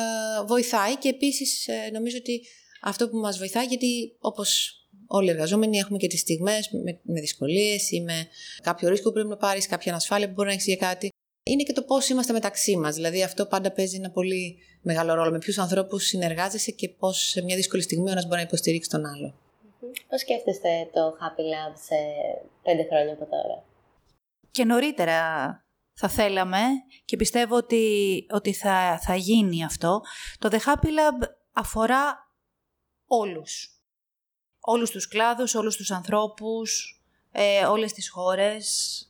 βοηθάει 0.46 0.96
και 0.96 1.08
επίσης 1.08 1.66
ε, 1.68 1.90
νομίζω 1.92 2.16
ότι 2.16 2.40
αυτό 2.82 3.08
που 3.08 3.16
μας 3.16 3.38
βοηθάει 3.38 3.66
γιατί 3.66 4.16
όπως 4.18 4.72
όλοι 5.08 5.26
οι 5.26 5.30
εργαζόμενοι 5.30 5.78
έχουμε 5.78 5.98
και 5.98 6.06
τις 6.06 6.20
στιγμές 6.20 6.70
με, 6.84 7.00
με 7.02 7.20
δυσκολίες 7.20 7.90
ή 7.90 8.00
με 8.00 8.28
κάποιο 8.62 8.88
ρίσκο 8.88 9.08
που 9.08 9.12
πρέπει 9.12 9.28
να 9.28 9.36
πάρεις, 9.36 9.66
κάποια 9.66 9.92
ανασφάλεια 9.92 10.26
που 10.26 10.32
μπορεί 10.32 10.48
να 10.48 10.54
έχεις 10.54 10.66
για 10.66 10.76
κάτι. 10.76 11.08
Είναι 11.42 11.62
και 11.62 11.72
το 11.72 11.82
πώς 11.82 12.08
είμαστε 12.08 12.32
μεταξύ 12.32 12.76
μας. 12.76 12.94
Δηλαδή 12.94 13.22
αυτό 13.22 13.46
πάντα 13.46 13.72
παίζει 13.72 13.96
ένα 13.96 14.10
πολύ 14.10 14.58
μεγάλο 14.82 15.14
ρόλο. 15.14 15.30
Με 15.30 15.38
ποιους 15.38 15.58
ανθρώπους 15.58 16.04
συνεργάζεσαι 16.04 16.70
και 16.70 16.88
πώς 16.88 17.18
σε 17.18 17.42
μια 17.42 17.56
δύσκολη 17.56 17.82
στιγμή 17.82 18.08
ο 18.08 18.10
ένας 18.10 18.24
μπορεί 18.24 18.36
να 18.36 18.46
υποστηρίξει 18.46 18.90
τον 18.90 19.06
άλλο. 19.06 19.34
Πώς 20.08 20.20
σκέφτεστε 20.20 20.88
το 20.92 21.00
Happy 21.00 21.40
Lab 21.40 21.72
σε 21.74 21.96
πέντε 22.62 22.84
χρόνια 22.84 23.12
από 23.12 23.24
τώρα; 23.24 23.64
Και 24.50 24.64
νωρίτερα 24.64 25.20
θα 25.94 26.08
θέλαμε 26.08 26.60
και 27.04 27.16
πιστεύω 27.16 27.56
ότι, 27.56 28.26
ότι 28.30 28.52
θα, 28.52 28.98
θα 29.02 29.14
γίνει 29.14 29.64
αυτό. 29.64 30.00
Το 30.38 30.48
The 30.52 30.58
Happy 30.58 30.86
Lab 30.86 31.28
αφορά 31.52 32.32
όλους. 33.06 33.77
Όλους 34.70 34.90
τους 34.90 35.08
κλάδους, 35.08 35.54
όλους 35.54 35.76
τους 35.76 35.90
ανθρώπους, 35.90 37.00
ε, 37.32 37.64
όλες 37.64 37.92
τις 37.92 38.10
χώρες. 38.10 38.64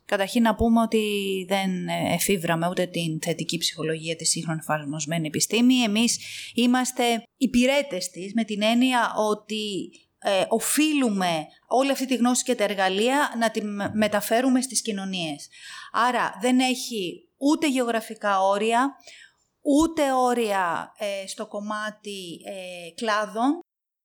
Καταρχήν 0.05 0.43
να 0.43 0.55
πούμε 0.55 0.81
ότι 0.81 1.05
δεν 1.49 1.89
εφήβραμε 1.89 2.69
ούτε 2.69 2.87
την 2.87 3.21
θετική 3.21 3.59
ψυχολογία 3.59 4.17
της 4.17 4.31
σύγχρονης 4.31 4.63
εφαρμοσμένης 4.63 5.27
επιστήμη. 5.27 5.75
Εμείς 5.75 6.19
είμαστε 6.55 7.23
υπηρέτες 7.37 8.11
της 8.11 8.33
με 8.35 8.45
την 8.45 8.63
έννοια 8.63 9.13
ότι 9.31 9.91
ε, 10.19 10.45
οφείλουμε 10.49 11.47
όλη 11.69 11.91
αυτή 11.91 12.07
τη 12.07 12.15
γνώση 12.17 12.45
και 12.45 12.55
τα 12.55 12.65
εργαλεία 12.65 13.35
να 13.39 13.51
τη 13.51 13.61
μεταφέρουμε 13.93 14.61
στις 14.61 14.83
κοινωνίες. 14.83 15.49
Άρα 15.93 16.39
δεν 16.41 16.59
έχει 16.59 17.29
ούτε 17.37 17.69
γεωγραφικά 17.69 18.41
όρια, 18.41 18.97
ούτε 19.61 20.13
όρια 20.13 20.93
ε, 20.99 21.27
στο 21.27 21.47
κομμάτι 21.47 22.41
ε, 22.45 22.91
κλάδων. 22.95 23.61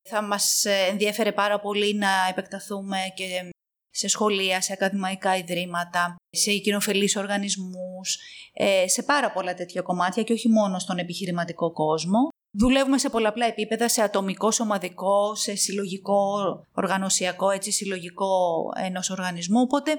Θα 0.08 0.22
μας 0.22 0.64
ενδιαφέρε 0.64 1.32
πάρα 1.32 1.60
πολύ 1.60 1.94
να 1.94 2.08
επεκταθούμε 2.30 2.98
και 3.14 3.50
σε 3.90 4.08
σχολεία, 4.08 4.60
σε 4.60 4.72
ακαδημαϊκά 4.72 5.36
ιδρύματα, 5.36 6.16
σε 6.30 6.52
κοινοφελείς 6.52 7.16
οργανισμούς, 7.16 8.18
ε, 8.52 8.88
σε 8.88 9.02
πάρα 9.02 9.32
πολλά 9.32 9.54
τέτοια 9.54 9.82
κομμάτια 9.82 10.22
και 10.22 10.32
όχι 10.32 10.48
μόνο 10.48 10.78
στον 10.78 10.98
επιχειρηματικό 10.98 11.72
κόσμο. 11.72 12.28
Δουλεύουμε 12.50 12.98
σε 12.98 13.10
πολλαπλά 13.10 13.46
επίπεδα, 13.46 13.88
σε 13.88 14.02
ατομικό, 14.02 14.50
σωματικό, 14.50 15.34
σε 15.34 15.54
συλλογικό, 15.54 16.34
οργανωσιακό, 16.72 17.50
έτσι, 17.50 17.70
συλλογικό 17.70 18.68
ενός 18.76 19.10
οργανισμού, 19.10 19.60
οπότε 19.60 19.98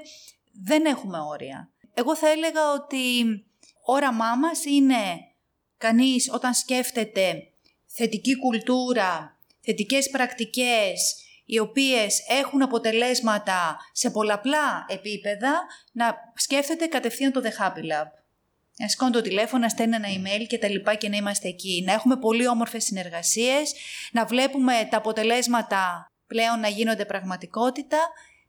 δεν 0.64 0.86
έχουμε 0.86 1.18
όρια. 1.20 1.70
Εγώ 1.94 2.16
θα 2.16 2.30
έλεγα 2.30 2.74
ότι 2.74 3.24
όραμά 3.86 4.36
μας 4.36 4.66
είναι 4.66 5.32
κανείς 5.78 6.30
όταν 6.34 6.54
σκέφτεται 6.54 7.52
θετική 7.86 8.38
κουλτούρα, 8.40 9.35
θετικές 9.66 10.10
πρακτικές, 10.10 11.16
οι 11.46 11.60
οποίες 11.60 12.24
έχουν 12.28 12.62
αποτελέσματα 12.62 13.78
σε 13.92 14.10
πολλαπλά 14.10 14.86
επίπεδα, 14.90 15.66
να 15.92 16.16
σκέφτεται 16.36 16.86
κατευθείαν 16.86 17.32
το 17.32 17.42
The 17.44 17.64
Happy 17.64 17.80
Lab. 17.80 18.08
Να 18.78 18.88
σηκώνει 18.88 19.12
το 19.12 19.22
τηλέφωνο, 19.22 19.62
να 19.62 19.70
στέλνει 19.70 19.96
ένα 19.96 20.08
email 20.08 20.46
και 20.48 20.58
τα 20.58 20.70
λοιπά 20.70 20.96
και 20.96 21.10
να 21.10 21.16
είμαστε 21.16 21.48
εκεί. 21.48 21.84
Να 21.86 21.94
έχουμε 21.94 22.18
πολύ 22.18 22.48
όμορφες 22.48 22.84
συνεργασίες, 22.84 23.74
να 24.12 24.26
βλέπουμε 24.26 24.88
τα 24.90 24.98
αποτελέσματα 24.98 26.06
πλέον 26.28 26.60
να 26.60 26.68
γίνονται 26.68 27.06
πραγματικότητα 27.06 27.98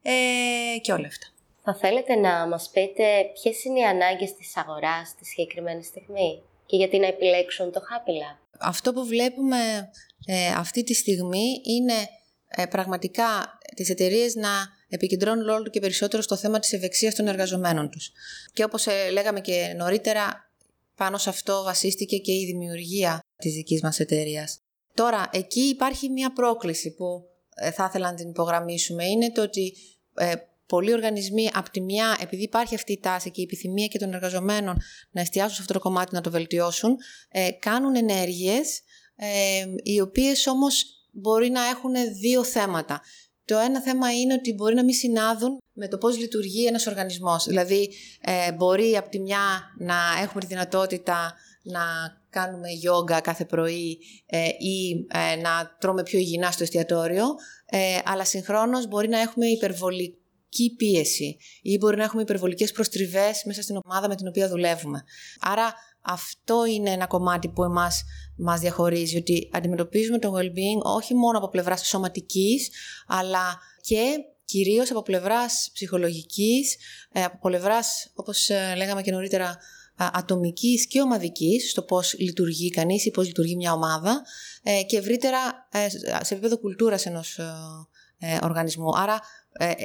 ε, 0.02 0.78
και 0.80 0.92
όλα 0.92 1.06
αυτά. 1.06 1.26
Θα 1.62 1.74
θέλετε 1.74 2.14
να 2.14 2.46
μας 2.46 2.70
πείτε 2.72 3.04
ποιες 3.34 3.64
είναι 3.64 3.78
οι 3.78 3.84
ανάγκες 3.84 4.34
της 4.34 4.56
αγοράς 4.56 5.08
στη 5.08 5.24
συγκεκριμένη 5.24 5.84
στιγμή 5.84 6.42
και 6.66 6.76
γιατί 6.76 6.98
να 6.98 7.06
επιλέξουν 7.06 7.72
το 7.72 7.80
Happy 7.80 8.10
Lab; 8.10 8.38
Αυτό 8.58 8.92
που 8.92 9.06
βλέπουμε 9.06 9.90
ε, 10.24 10.46
αυτή 10.46 10.82
τη 10.82 10.94
στιγμή 10.94 11.60
είναι 11.64 12.08
ε, 12.48 12.66
πραγματικά 12.66 13.58
τις 13.74 13.90
εταιρείες 13.90 14.34
να 14.34 14.48
επικεντρώνουν 14.88 15.48
όλο 15.48 15.68
και 15.68 15.80
περισσότερο 15.80 16.22
στο 16.22 16.36
θέμα 16.36 16.58
της 16.58 16.72
ευεξίας 16.72 17.14
των 17.14 17.26
εργαζομένων 17.26 17.90
τους. 17.90 18.12
Και 18.52 18.64
όπως 18.64 18.86
ε, 18.86 19.10
λέγαμε 19.10 19.40
και 19.40 19.74
νωρίτερα, 19.76 20.50
πάνω 20.94 21.18
σε 21.18 21.28
αυτό 21.28 21.62
βασίστηκε 21.62 22.16
και 22.16 22.32
η 22.32 22.44
δημιουργία 22.44 23.20
της 23.36 23.52
δικής 23.52 23.82
μας 23.82 24.00
εταιρείας. 24.00 24.60
Τώρα, 24.94 25.28
εκεί 25.32 25.60
υπάρχει 25.60 26.08
μια 26.08 26.32
πρόκληση 26.32 26.94
που 26.94 27.24
ε, 27.54 27.70
θα 27.70 27.84
ήθελα 27.88 28.10
να 28.10 28.16
την 28.16 28.28
υπογραμμίσουμε, 28.28 29.04
είναι 29.04 29.30
το 29.30 29.42
ότι 29.42 29.74
ε, 30.14 30.34
πολλοί 30.66 30.92
οργανισμοί, 30.92 31.48
από 31.52 31.70
τη 31.70 31.80
μια, 31.80 32.16
επειδή 32.20 32.42
υπάρχει 32.42 32.74
αυτή 32.74 32.92
η 32.92 32.98
τάση 33.00 33.30
και 33.30 33.40
η 33.40 33.44
επιθυμία 33.44 33.86
και 33.86 33.98
των 33.98 34.14
εργαζομένων 34.14 34.80
να 35.10 35.20
εστιάσουν 35.20 35.54
σε 35.54 35.60
αυτό 35.60 35.72
το 35.72 35.78
κομμάτι, 35.78 36.14
να 36.14 36.20
το 36.20 36.30
βελτιώσουν, 36.30 36.96
ε, 37.28 37.50
κάνουν 37.50 37.96
ενέργειες 37.96 38.80
ε, 39.16 39.64
οι 39.82 40.00
οποίες 40.00 40.46
όμως 40.46 40.84
μπορεί 41.12 41.48
να 41.48 41.64
έχουν 41.64 41.92
δύο 42.20 42.44
θέματα. 42.44 43.00
Το 43.44 43.56
ένα 43.58 43.80
θέμα 43.80 44.12
είναι 44.12 44.34
ότι 44.34 44.52
μπορεί 44.52 44.74
να 44.74 44.84
μην 44.84 44.94
συνάδουν 44.94 45.58
με 45.72 45.88
το 45.88 45.98
πώς 45.98 46.18
λειτουργεί 46.18 46.66
ένας 46.66 46.86
οργανισμός. 46.86 47.44
Δηλαδή, 47.44 47.90
ε, 48.20 48.52
μπορεί 48.52 48.96
από 48.96 49.08
τη 49.08 49.20
μια 49.20 49.38
να 49.78 49.94
έχουμε 50.22 50.40
τη 50.40 50.46
δυνατότητα 50.46 51.34
να 51.62 51.80
κάνουμε 52.30 52.68
γιόγκα 52.68 53.20
κάθε 53.20 53.44
πρωί 53.44 53.98
ε, 54.26 54.46
ή 54.58 55.06
ε, 55.12 55.36
να 55.36 55.76
τρώμε 55.80 56.02
πιο 56.02 56.18
υγιεινά 56.18 56.50
στο 56.50 56.62
εστιατόριο, 56.62 57.24
ε, 57.66 57.98
αλλά 58.04 58.24
συγχρόνως 58.24 58.86
μπορεί 58.86 59.08
να 59.08 59.20
έχουμε 59.20 59.46
υπερβολική 59.46 60.74
πίεση 60.76 61.36
ή 61.62 61.78
μπορεί 61.78 61.96
να 61.96 62.04
έχουμε 62.04 62.22
υπερβολικές 62.22 62.72
προστριβές 62.72 63.42
μέσα 63.44 63.62
στην 63.62 63.78
ομάδα 63.84 64.08
με 64.08 64.14
την 64.14 64.28
οποία 64.28 64.48
δουλεύουμε. 64.48 65.04
Άρα 65.40 65.74
αυτό 66.00 66.64
είναι 66.64 66.90
ένα 66.90 67.06
κομμάτι 67.06 67.48
που 67.48 67.64
εμάς 67.64 68.04
μας 68.36 68.60
διαχωρίζει, 68.60 69.16
ότι 69.16 69.48
αντιμετωπίζουμε 69.52 70.18
το 70.18 70.34
well-being 70.36 70.82
όχι 70.82 71.14
μόνο 71.14 71.38
από 71.38 71.48
πλευράς 71.48 71.86
σωματικής, 71.86 72.70
αλλά 73.06 73.58
και 73.80 74.16
κυρίως 74.44 74.90
από 74.90 75.02
πλευράς 75.02 75.70
ψυχολογικής, 75.72 76.76
ε, 77.12 77.22
από 77.22 77.38
πλευράς, 77.48 78.10
όπως 78.14 78.48
ε, 78.48 78.74
λέγαμε 78.76 79.02
και 79.02 79.10
νωρίτερα, 79.10 79.58
ατομικής 79.98 80.86
και 80.86 81.00
ομαδικής, 81.00 81.70
στο 81.70 81.82
πώς 81.82 82.14
λειτουργεί 82.18 82.70
κανείς 82.70 83.04
ή 83.04 83.10
πώς 83.10 83.26
λειτουργεί 83.26 83.56
μια 83.56 83.72
ομάδα 83.72 84.22
ε, 84.62 84.82
και 84.82 84.96
ευρύτερα 84.96 85.68
σε 86.22 86.34
επίπεδο 86.34 86.58
κουλτούρας 86.58 87.06
ενός 87.06 87.38
οργανισμού. 88.42 88.96
Άρα 88.96 89.20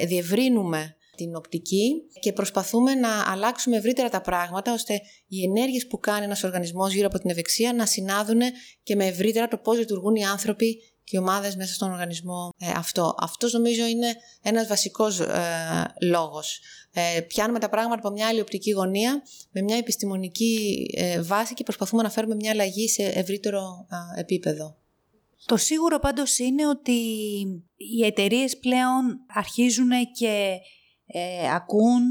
διευρύνουμε 0.07 0.95
την 1.21 1.35
οπτική 1.35 1.93
και 2.19 2.33
προσπαθούμε 2.33 2.93
να 2.95 3.31
αλλάξουμε 3.31 3.77
ευρύτερα 3.77 4.09
τα 4.09 4.21
πράγματα 4.21 4.73
ώστε 4.73 5.01
οι 5.27 5.43
ενέργειες 5.43 5.87
που 5.87 5.99
κάνει 5.99 6.25
ένας 6.25 6.43
οργανισμός 6.43 6.93
γύρω 6.93 7.07
από 7.07 7.19
την 7.19 7.29
ευεξία 7.29 7.73
να 7.73 7.85
συνάδουν 7.85 8.39
και 8.83 8.95
με 8.95 9.05
ευρύτερα 9.05 9.47
το 9.47 9.57
πώς 9.57 9.77
λειτουργούν 9.77 10.15
οι 10.15 10.25
άνθρωποι 10.25 10.81
και 11.03 11.17
οι 11.17 11.19
ομάδες 11.19 11.55
μέσα 11.55 11.73
στον 11.73 11.91
οργανισμό 11.91 12.49
ε, 12.57 12.71
αυτό. 12.75 13.15
Αυτός 13.17 13.53
νομίζω 13.53 13.85
είναι 13.85 14.15
ένας 14.41 14.67
βασικός 14.67 15.19
ε, 15.19 15.25
λόγος. 16.01 16.59
Ε, 16.93 17.21
πιάνουμε 17.21 17.59
τα 17.59 17.69
πράγματα 17.69 17.99
από 17.99 18.09
μια 18.09 18.27
άλλη 18.27 18.39
οπτική 18.39 18.71
γωνία, 18.71 19.21
με 19.51 19.61
μια 19.61 19.77
επιστημονική 19.77 20.85
ε, 20.95 21.21
βάση 21.21 21.53
και 21.53 21.63
προσπαθούμε 21.63 22.03
να 22.03 22.09
φέρουμε 22.09 22.35
μια 22.35 22.51
αλλαγή 22.51 22.89
σε 22.89 23.03
ευρύτερο 23.03 23.87
επίπεδο. 24.17 24.75
Το 25.45 25.57
σίγουρο 25.57 25.99
πάντως 25.99 26.37
είναι 26.37 26.67
ότι 26.67 26.91
οι 27.77 28.05
εταιρείες 28.05 28.57
πλέον 28.57 29.25
αρχίζουν 29.27 29.89
και 30.19 30.57
ε, 31.11 31.53
ακούν, 31.53 32.01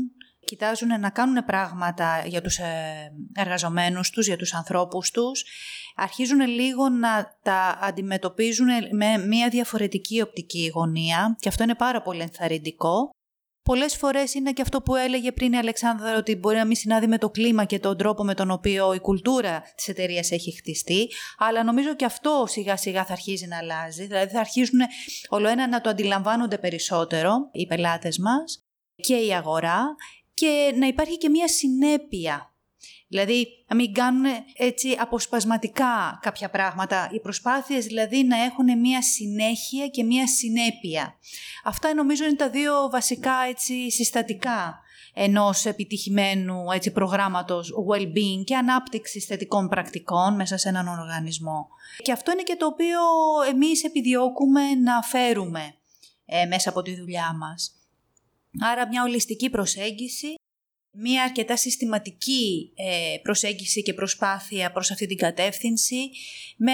κοιτάζουν 0.45 1.01
να 1.01 1.11
κάνουν 1.11 1.45
πράγματα 1.45 2.23
για 2.27 2.41
τους 2.41 2.57
ε, 2.59 3.13
εργαζομένους 3.35 4.11
τους, 4.11 4.27
για 4.27 4.37
τους 4.37 4.55
ανθρώπους 4.55 5.11
τους, 5.11 5.45
αρχίζουν 5.97 6.41
λίγο 6.41 6.89
να 6.89 7.39
τα 7.43 7.79
αντιμετωπίζουν 7.81 8.69
με 8.91 9.27
μια 9.27 9.49
διαφορετική 9.49 10.21
οπτική 10.21 10.71
γωνία 10.75 11.37
και 11.41 11.49
αυτό 11.49 11.63
είναι 11.63 11.75
πάρα 11.75 12.03
πολύ 12.03 12.21
ενθαρρυντικό. 12.21 13.11
Πολλές 13.63 13.97
φορές 13.97 14.35
είναι 14.35 14.53
και 14.53 14.63
αυτό 14.63 14.83
που 14.83 14.95
έλεγε 14.97 15.33
πριν 15.33 15.53
η 15.53 15.57
Αλεξάνδρα, 15.57 16.17
ότι 16.17 16.37
μπορεί 16.37 16.57
να 16.57 16.65
μην 16.65 16.77
συνάδει 16.77 17.07
με 17.07 17.19
το 17.19 17.31
κλίμα 17.31 17.65
και 17.65 17.79
τον 17.79 17.97
τρόπο 17.97 18.25
με 18.25 18.35
τον 18.35 18.51
οποίο 18.51 18.95
η 18.95 19.01
κουλτούρα 19.01 19.63
της 19.77 19.89
εταιρείας 19.89 20.31
έχει 20.31 20.57
χτιστεί, 20.57 21.09
αλλά 21.39 21.65
νομίζω 21.65 21.95
και 21.95 22.05
αυτό 22.05 22.45
σιγά 22.49 22.77
σιγά 22.77 23.05
θα 23.05 23.13
αρχίζει 23.13 23.47
να 23.47 23.57
αλλάζει. 23.57 24.07
Δηλαδή 24.07 24.33
θα 24.33 24.41
αρχίζουν 24.41 24.81
όλο 25.29 25.49
ένα 25.49 25.69
να 25.69 25.81
το 25.81 25.91
αντιλαμβάνονται 25.91 26.59
περισσότερο 26.59 27.49
οι 27.53 27.67
πελάτες 27.67 28.19
μας 28.19 28.65
και 29.01 29.17
η 29.17 29.35
αγορά 29.35 29.97
και 30.35 30.75
να 30.77 30.87
υπάρχει 30.87 31.19
και 31.19 31.29
μια 31.29 31.49
συνέπεια. 31.49 32.55
Δηλαδή, 33.09 33.47
να 33.69 33.75
μην 33.77 33.93
κάνουν 33.95 34.25
έτσι 34.57 34.97
αποσπασματικά 34.99 36.19
κάποια 36.23 36.51
πράγματα. 36.51 37.11
Οι 37.13 37.21
προσπάθειες 37.21 37.87
δηλαδή 37.87 38.25
να 38.25 38.43
έχουν 38.43 38.79
μια 38.79 39.03
συνέχεια 39.03 39.89
και 39.89 40.03
μια 40.03 40.27
συνέπεια. 40.27 41.15
Αυτά 41.65 41.95
νομίζω 41.95 42.25
είναι 42.25 42.35
τα 42.35 42.51
δύο 42.51 42.89
βασικά 42.91 43.35
έτσι 43.49 43.91
συστατικά 43.91 44.81
ενός 45.15 45.65
επιτυχημένου 45.65 46.65
έτσι, 46.75 46.91
προγράμματος 46.91 47.73
well-being 47.91 48.45
και 48.45 48.57
ανάπτυξης 48.57 49.25
θετικών 49.25 49.69
πρακτικών 49.69 50.35
μέσα 50.35 50.57
σε 50.57 50.69
έναν 50.69 50.89
οργανισμό. 50.89 51.69
Και 52.03 52.13
αυτό 52.13 52.33
είναι 52.33 52.43
και 52.43 52.57
το 52.57 52.67
οποίο 52.67 52.99
εμείς 53.49 53.85
επιδιώκουμε 53.85 54.75
να 54.75 55.03
φέρουμε 55.03 55.75
ε, 56.25 56.45
μέσα 56.45 56.69
από 56.69 56.83
τη 56.83 56.97
δουλειά 56.97 57.35
μας. 57.35 57.80
Άρα 58.61 58.89
μια 58.89 59.03
ολιστική 59.03 59.51
προσέγγιση, 59.51 60.35
μια 60.93 61.23
αρκετά 61.23 61.57
συστηματική 61.57 62.73
ε, 62.77 63.19
προσέγγιση 63.23 63.83
και 63.83 63.95
προσπάθεια 63.95 64.73
προς 64.73 64.91
αυτή 64.91 65.07
την 65.07 65.17
κατεύθυνση, 65.17 66.11
με 66.57 66.73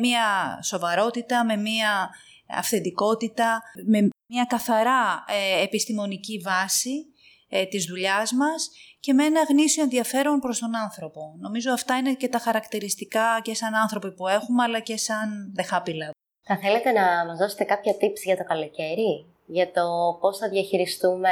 μια 0.00 0.58
σοβαρότητα, 0.62 1.44
με 1.44 1.56
μια 1.56 2.10
αυθεντικότητα, 2.48 3.62
με 3.86 4.08
μια 4.26 4.44
καθαρά 4.44 5.24
ε, 5.28 5.62
επιστημονική 5.62 6.38
βάση 6.38 7.06
ε, 7.48 7.64
της 7.64 7.84
δουλειάς 7.84 8.32
μας 8.32 8.70
και 9.00 9.12
με 9.12 9.24
ένα 9.24 9.42
γνήσιο 9.42 9.82
ενδιαφέρον 9.82 10.38
προς 10.38 10.58
τον 10.58 10.76
άνθρωπο. 10.76 11.34
Νομίζω 11.38 11.72
αυτά 11.72 11.96
είναι 11.96 12.14
και 12.14 12.28
τα 12.28 12.38
χαρακτηριστικά 12.38 13.40
και 13.42 13.54
σαν 13.54 13.74
άνθρωποι 13.74 14.12
που 14.12 14.28
έχουμε, 14.28 14.62
αλλά 14.62 14.80
και 14.80 14.96
σαν 14.96 15.54
The 15.56 15.74
Happy 15.74 15.90
Lab. 15.90 16.10
Θα 16.42 16.58
θέλετε 16.58 16.92
να 16.92 17.24
μας 17.26 17.38
δώσετε 17.38 17.64
κάποια 17.64 17.92
tips 17.92 18.22
για 18.24 18.36
το 18.36 18.44
καλοκαίρι, 18.44 19.26
για 19.50 19.70
το 19.72 20.16
πώς 20.20 20.38
θα 20.38 20.48
διαχειριστούμε 20.48 21.30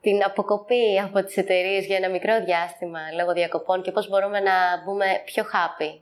την 0.00 0.24
αποκοπή 0.24 1.00
από 1.00 1.24
τις 1.24 1.36
εταιρείες 1.36 1.86
για 1.86 1.96
ένα 1.96 2.10
μικρό 2.10 2.44
διάστημα 2.44 3.00
λόγω 3.18 3.32
διακοπών 3.32 3.82
και 3.82 3.92
πώς 3.92 4.08
μπορούμε 4.08 4.40
να 4.40 4.52
μπούμε 4.84 5.06
πιο 5.24 5.42
happy 5.42 6.00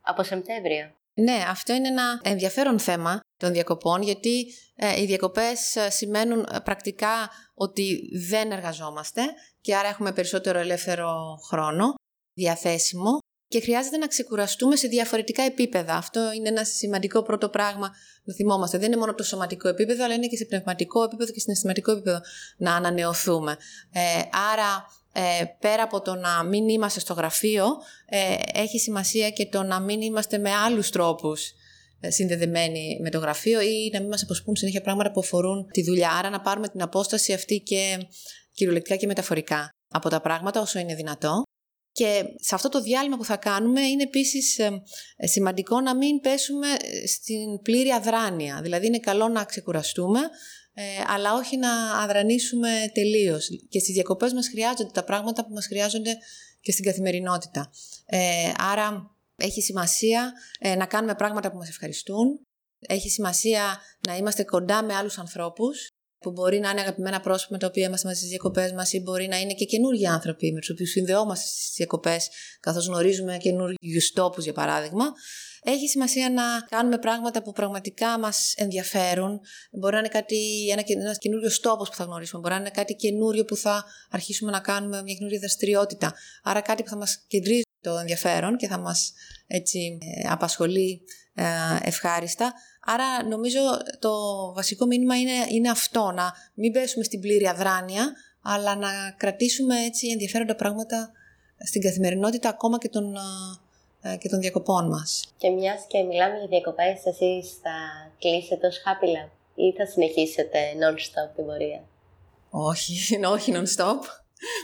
από 0.00 0.22
Σεπτέμβριο. 0.22 0.90
Ναι, 1.14 1.44
αυτό 1.48 1.74
είναι 1.74 1.88
ένα 1.88 2.20
ενδιαφέρον 2.22 2.78
θέμα 2.78 3.20
των 3.36 3.52
διακοπών, 3.52 4.02
γιατί 4.02 4.46
ε, 4.76 5.00
οι 5.00 5.04
διακοπές 5.04 5.76
ε, 5.76 5.90
σημαίνουν 5.90 6.46
ε, 6.52 6.58
πρακτικά 6.64 7.30
ότι 7.54 8.10
δεν 8.28 8.50
εργαζόμαστε 8.50 9.22
και 9.60 9.76
άρα 9.76 9.88
έχουμε 9.88 10.12
περισσότερο 10.12 10.58
ελεύθερο 10.58 11.38
χρόνο 11.48 11.94
διαθέσιμο 12.32 13.18
και 13.54 13.60
χρειάζεται 13.60 13.96
να 13.96 14.06
ξεκουραστούμε 14.06 14.76
σε 14.76 14.88
διαφορετικά 14.88 15.42
επίπεδα. 15.42 15.94
Αυτό 15.94 16.32
είναι 16.36 16.48
ένα 16.48 16.64
σημαντικό 16.64 17.22
πρώτο 17.22 17.48
πράγμα 17.48 17.94
να 18.24 18.34
θυμόμαστε. 18.34 18.78
Δεν 18.78 18.86
είναι 18.86 18.96
μόνο 18.96 19.14
το 19.14 19.22
σωματικό 19.22 19.68
επίπεδο, 19.68 20.04
αλλά 20.04 20.14
είναι 20.14 20.26
και 20.26 20.36
σε 20.36 20.44
πνευματικό 20.44 21.02
επίπεδο 21.02 21.32
και 21.32 21.40
συναισθηματικό 21.40 21.90
επίπεδο 21.92 22.20
να 22.56 22.74
ανανεωθούμε. 22.74 23.56
Ε, 23.92 24.00
άρα, 24.52 24.86
ε, 25.12 25.44
πέρα 25.60 25.82
από 25.82 26.00
το 26.00 26.14
να 26.14 26.44
μην 26.44 26.68
είμαστε 26.68 27.00
στο 27.00 27.14
γραφείο, 27.14 27.66
ε, 28.06 28.36
έχει 28.60 28.78
σημασία 28.78 29.30
και 29.30 29.46
το 29.46 29.62
να 29.62 29.80
μην 29.80 30.00
είμαστε 30.00 30.38
με 30.38 30.50
άλλους 30.50 30.90
τρόπους 30.90 31.52
ε, 32.00 32.10
συνδεδεμένοι 32.10 32.98
με 33.02 33.10
το 33.10 33.18
γραφείο 33.18 33.60
ή 33.60 33.90
να 33.92 34.00
μην 34.00 34.08
μας 34.08 34.22
αποσπούν 34.22 34.56
συνέχεια 34.56 34.80
πράγματα 34.80 35.10
που 35.12 35.20
αφορούν 35.20 35.68
τη 35.70 35.82
δουλειά. 35.82 36.10
Άρα 36.10 36.30
να 36.30 36.40
πάρουμε 36.40 36.68
την 36.68 36.82
απόσταση 36.82 37.32
αυτή 37.32 37.58
και 37.58 38.06
κυριολεκτικά 38.52 38.96
και 38.96 39.06
μεταφορικά 39.06 39.68
από 39.88 40.08
τα 40.08 40.20
πράγματα 40.20 40.60
όσο 40.60 40.78
είναι 40.78 40.94
δυνατό. 40.94 41.42
Και 41.94 42.24
σε 42.36 42.54
αυτό 42.54 42.68
το 42.68 42.80
διάλειμμα 42.80 43.16
που 43.16 43.24
θα 43.24 43.36
κάνουμε 43.36 43.80
είναι 43.80 44.02
επίσης 44.02 44.58
ε, 44.58 44.82
ε, 45.16 45.26
σημαντικό 45.26 45.80
να 45.80 45.96
μην 45.96 46.20
πέσουμε 46.20 46.66
ε, 46.80 47.06
στην 47.06 47.62
πλήρη 47.62 47.90
αδράνεια. 47.90 48.60
Δηλαδή 48.62 48.86
είναι 48.86 48.98
καλό 48.98 49.28
να 49.28 49.44
ξεκουραστούμε, 49.44 50.20
αλλά 51.06 51.34
όχι 51.34 51.56
να 51.56 51.98
αδρανίσουμε 51.98 52.90
τελείως. 52.94 53.48
Και 53.68 53.78
στις 53.78 53.94
διακοπές 53.94 54.32
μας 54.32 54.48
χρειάζονται 54.48 54.90
τα 54.92 55.04
πράγματα 55.04 55.46
που 55.46 55.52
μας 55.52 55.66
χρειάζονται 55.66 56.16
και 56.60 56.72
στην 56.72 56.84
καθημερινότητα. 56.84 57.70
άρα 58.56 59.16
έχει 59.36 59.62
σημασία 59.62 60.32
να 60.78 60.86
κάνουμε 60.86 61.14
πράγματα 61.14 61.50
που 61.50 61.56
μας 61.56 61.68
ευχαριστούν. 61.68 62.46
Έχει 62.78 63.08
σημασία 63.08 63.78
να 64.08 64.16
είμαστε 64.16 64.44
κοντά 64.44 64.82
με 64.82 64.94
άλλους 64.94 65.18
ανθρώπους 65.18 65.93
που 66.24 66.30
μπορεί 66.30 66.58
να 66.58 66.70
είναι 66.70 66.80
αγαπημένα 66.80 67.20
πρόσωπα 67.20 67.52
με 67.52 67.58
τα 67.58 67.66
οποία 67.66 67.86
είμαστε 67.86 68.06
μαζί 68.06 68.18
στις 68.18 68.30
διακοπές 68.30 68.72
μας 68.72 68.92
ή 68.92 69.00
μπορεί 69.00 69.26
να 69.26 69.40
είναι 69.40 69.52
και 69.52 69.64
καινούργιοι 69.64 70.06
άνθρωποι 70.06 70.52
με 70.52 70.60
τους 70.60 70.70
οποίους 70.70 70.90
συνδεόμαστε 70.90 71.46
στις 71.46 71.72
διακοπές, 71.76 72.28
καθώς 72.60 72.86
γνωρίζουμε 72.86 73.36
καινούργιους 73.36 74.12
τόπους, 74.12 74.44
για 74.44 74.52
παράδειγμα. 74.52 75.04
Έχει 75.66 75.88
σημασία 75.88 76.30
να 76.30 76.42
κάνουμε 76.68 76.98
πράγματα 76.98 77.42
που 77.42 77.52
πραγματικά 77.52 78.18
μας 78.18 78.54
ενδιαφέρουν. 78.56 79.40
Μπορεί 79.72 79.92
να 79.92 79.98
είναι 79.98 80.08
κάτι, 80.08 80.68
ένα, 80.70 80.82
ένας 80.86 81.18
καινούριος 81.18 81.60
τόπος 81.60 81.88
που 81.88 81.96
θα 81.96 82.04
γνωρίσουμε. 82.04 82.40
Μπορεί 82.40 82.54
να 82.54 82.60
είναι 82.60 82.70
κάτι 82.70 82.94
καινούριο 82.94 83.44
που 83.44 83.56
θα 83.56 83.84
αρχίσουμε 84.10 84.50
να 84.50 84.60
κάνουμε 84.60 85.02
μια 85.02 85.14
καινούργια 85.14 85.38
δραστηριότητα. 85.38 86.14
Άρα 86.42 86.60
κάτι 86.60 86.82
που 86.82 86.88
θα 86.88 86.96
μας 86.96 87.24
κεντρίζει 87.26 87.62
το 87.80 87.98
ενδιαφέρον 87.98 88.56
και 88.56 88.66
θα 88.66 88.78
μας 88.78 89.12
έτσι 89.46 89.98
ε, 90.00 90.28
απασχολεί 90.28 91.02
ε, 91.34 91.44
ευχάριστα. 91.82 92.52
Άρα 92.84 93.24
νομίζω 93.28 93.60
το 93.98 94.12
βασικό 94.54 94.86
μήνυμα 94.86 95.18
είναι, 95.18 95.46
είναι 95.48 95.70
αυτό, 95.70 96.12
να 96.14 96.32
μην 96.54 96.72
πέσουμε 96.72 97.04
στην 97.04 97.20
πλήρη 97.20 97.46
αδράνεια, 97.48 98.12
αλλά 98.42 98.76
να 98.76 98.88
κρατήσουμε 99.16 99.84
έτσι 99.84 100.08
ενδιαφέροντα 100.08 100.54
πράγματα 100.54 101.12
στην 101.66 101.82
καθημερινότητα 101.82 102.48
ακόμα 102.48 102.78
και 102.78 102.88
των, 102.88 103.16
ε, 104.02 104.16
και 104.16 104.28
των 104.28 104.40
διακοπών 104.40 104.88
μας. 104.88 105.24
Και 105.36 105.50
μιας 105.50 105.84
και 105.88 106.02
μιλάμε 106.02 106.38
για 106.38 106.46
διακοπές, 106.46 107.04
εσείς 107.04 107.58
θα 107.62 107.76
κλείσετε 108.18 108.66
ως 108.66 108.76
Happy 108.86 109.30
ή 109.54 109.72
θα 109.76 109.86
συνεχίσετε 109.86 110.58
non-stop 110.58 111.34
την 111.36 111.46
πορεία. 111.46 111.84
Όχι, 112.50 112.94
όχι 113.36 113.52
non-stop. 113.56 113.98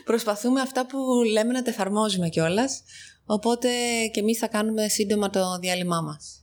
Προσπαθούμε 0.04 0.60
αυτά 0.60 0.86
που 0.86 0.98
λέμε 1.32 1.52
να 1.52 1.62
τα 1.62 1.70
εφαρμόζουμε 1.70 2.28
κιόλας. 2.28 2.82
Οπότε 3.26 3.68
και 4.12 4.20
εμείς 4.20 4.38
θα 4.38 4.48
κάνουμε 4.48 4.88
σύντομα 4.88 5.30
το 5.30 5.58
διάλειμμά 5.58 6.00
μας. 6.00 6.39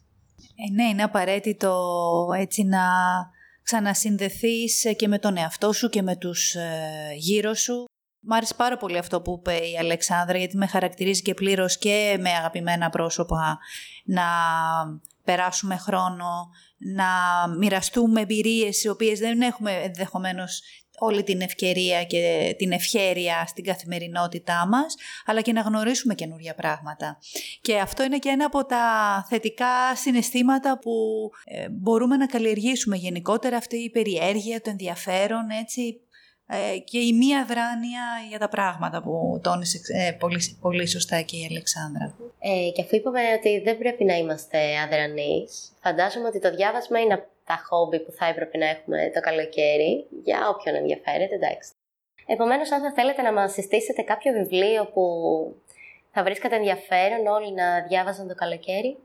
Ε, 0.60 0.72
ναι, 0.72 0.84
είναι 0.84 1.04
απαραίτητο 1.04 1.74
έτσι 2.38 2.63
να 2.63 2.80
ξανασυνδεθείς 3.63 4.86
και 4.98 5.08
με 5.08 5.20
τον 5.20 5.38
εαυτό 5.38 5.74
σου 5.74 5.89
και 5.89 6.02
με 6.02 6.15
τους 6.15 6.56
ε, 6.56 7.13
γύρω 7.15 7.54
σου. 7.54 7.86
Μ' 8.20 8.34
άρεσε 8.34 8.54
πάρα 8.54 8.78
πολύ 8.78 8.98
αυτό 8.98 9.22
που 9.22 9.36
είπε 9.39 9.54
η 9.54 9.78
Αλεξάνδρα 9.80 10.38
γιατί 10.38 10.58
με 10.58 10.67
χαρακτηρίζει 10.67 11.22
και 11.22 11.34
πλήρως 11.34 11.78
και 11.78 12.17
με 12.20 12.30
αγαπημένα 12.30 12.89
πρόσωπα 12.89 13.58
να 14.06 14.24
περάσουμε 15.24 15.78
χρόνο, 15.78 16.50
να 16.78 17.06
μοιραστούμε 17.58 18.22
εμπειρίες 18.22 18.84
οι 18.84 18.88
οποίες 18.88 19.20
δεν 19.20 19.42
έχουμε 19.42 19.72
ενδεχομένως 19.72 20.62
όλη 21.00 21.24
την 21.24 21.42
ευκαιρία 21.42 22.04
και 22.04 22.56
την 22.58 22.72
ευχέρεια 22.72 23.46
στην 23.48 23.63
καθημερινότητά 23.63 24.68
μας, 24.68 24.96
αλλά 25.26 25.42
και 25.42 25.52
να 25.52 25.62
γνωρίσουμε 25.62 26.16
καινούργια 26.16 26.56
πράγματα. 26.56 27.18
Και 27.62 27.80
αυτό 27.80 28.04
είναι 28.04 28.18
και 28.18 28.30
ένα 28.30 28.46
από 28.46 28.66
τα 28.66 28.86
θετικά 29.30 29.96
συναισθήματα 29.96 30.80
που 30.80 30.92
ε, 31.46 31.70
μπορούμε 31.70 32.18
να 32.18 32.26
καλλιεργήσουμε 32.26 32.96
γενικότερα 32.96 33.58
αυτή 33.58 33.78
η 33.78 33.90
περιέργεια, 33.90 34.62
το 34.62 34.70
ενδιαφέρον, 34.70 35.50
έτσι, 35.62 35.82
ε, 35.82 36.07
και 36.84 37.00
η 37.00 37.14
μία 37.14 37.46
δράνεια 37.46 38.06
για 38.30 38.40
τα 38.40 38.50
πράγματα 38.50 39.02
που 39.02 39.40
τόνισε 39.44 39.80
ε, 39.94 40.12
πολύ, 40.12 40.58
πολύ 40.62 40.88
σωστά 40.88 41.22
και 41.22 41.38
η 41.38 41.48
Αλεξάνδρα. 41.50 42.16
Ε, 42.40 42.70
και 42.74 42.82
αφού 42.82 42.96
είπαμε 42.96 43.20
ότι 43.38 43.60
δεν 43.60 43.78
πρέπει 43.78 44.04
να 44.04 44.14
είμαστε 44.18 44.58
αδρανείς, 44.86 45.72
φαντάζομαι 45.82 46.28
ότι 46.28 46.40
το 46.40 46.56
διάβασμα 46.56 47.00
είναι 47.00 47.28
τα 47.46 47.64
χόμπι 47.68 48.00
που 48.00 48.12
θα 48.12 48.26
έπρεπε 48.26 48.58
να 48.58 48.68
έχουμε 48.68 49.12
το 49.14 49.20
καλοκαίρι, 49.20 50.06
για 50.24 50.40
όποιον 50.50 50.76
ενδιαφέρεται, 50.76 51.36
εντάξει. 51.36 51.72
Επομένως, 52.26 52.72
αν 52.72 52.82
θα 52.82 52.92
θέλετε 52.96 53.22
να 53.22 53.34
μας 53.34 53.52
συστήσετε 53.52 54.02
κάποιο 54.02 54.32
βιβλίο 54.34 54.86
που 54.86 55.04
θα 56.12 56.24
βρίσκατε 56.24 56.56
ενδιαφέρον 56.56 57.28
όλοι 57.28 57.54
να 57.54 57.82
διάβαζαν 57.88 58.28
το 58.28 58.36
καλοκαίρι. 58.36 58.98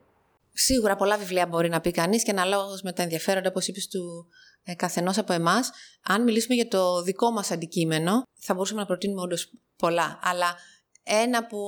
Σίγουρα 0.52 0.96
πολλά 0.96 1.18
βιβλία 1.18 1.46
μπορεί 1.46 1.68
να 1.68 1.80
πει 1.80 1.90
κανείς 1.90 2.22
και 2.22 2.30
αναλόγως 2.30 2.82
με 2.82 2.92
τα 2.92 3.02
ενδιαφέροντα, 3.02 3.48
όπως 3.48 3.66
είπες, 3.66 3.88
του 3.88 4.26
ε, 4.62 4.74
καθενός 4.74 5.18
από 5.18 5.32
εμάς. 5.32 5.70
Αν 6.02 6.22
μιλήσουμε 6.22 6.54
για 6.54 6.68
το 6.68 7.02
δικό 7.02 7.30
μας 7.30 7.50
αντικείμενο, 7.50 8.22
θα 8.38 8.54
μπορούσαμε 8.54 8.80
να 8.80 8.86
προτείνουμε 8.86 9.20
όντως 9.20 9.50
πολλά. 9.76 10.18
Αλλά 10.22 10.56
ένα 11.02 11.46
που 11.46 11.58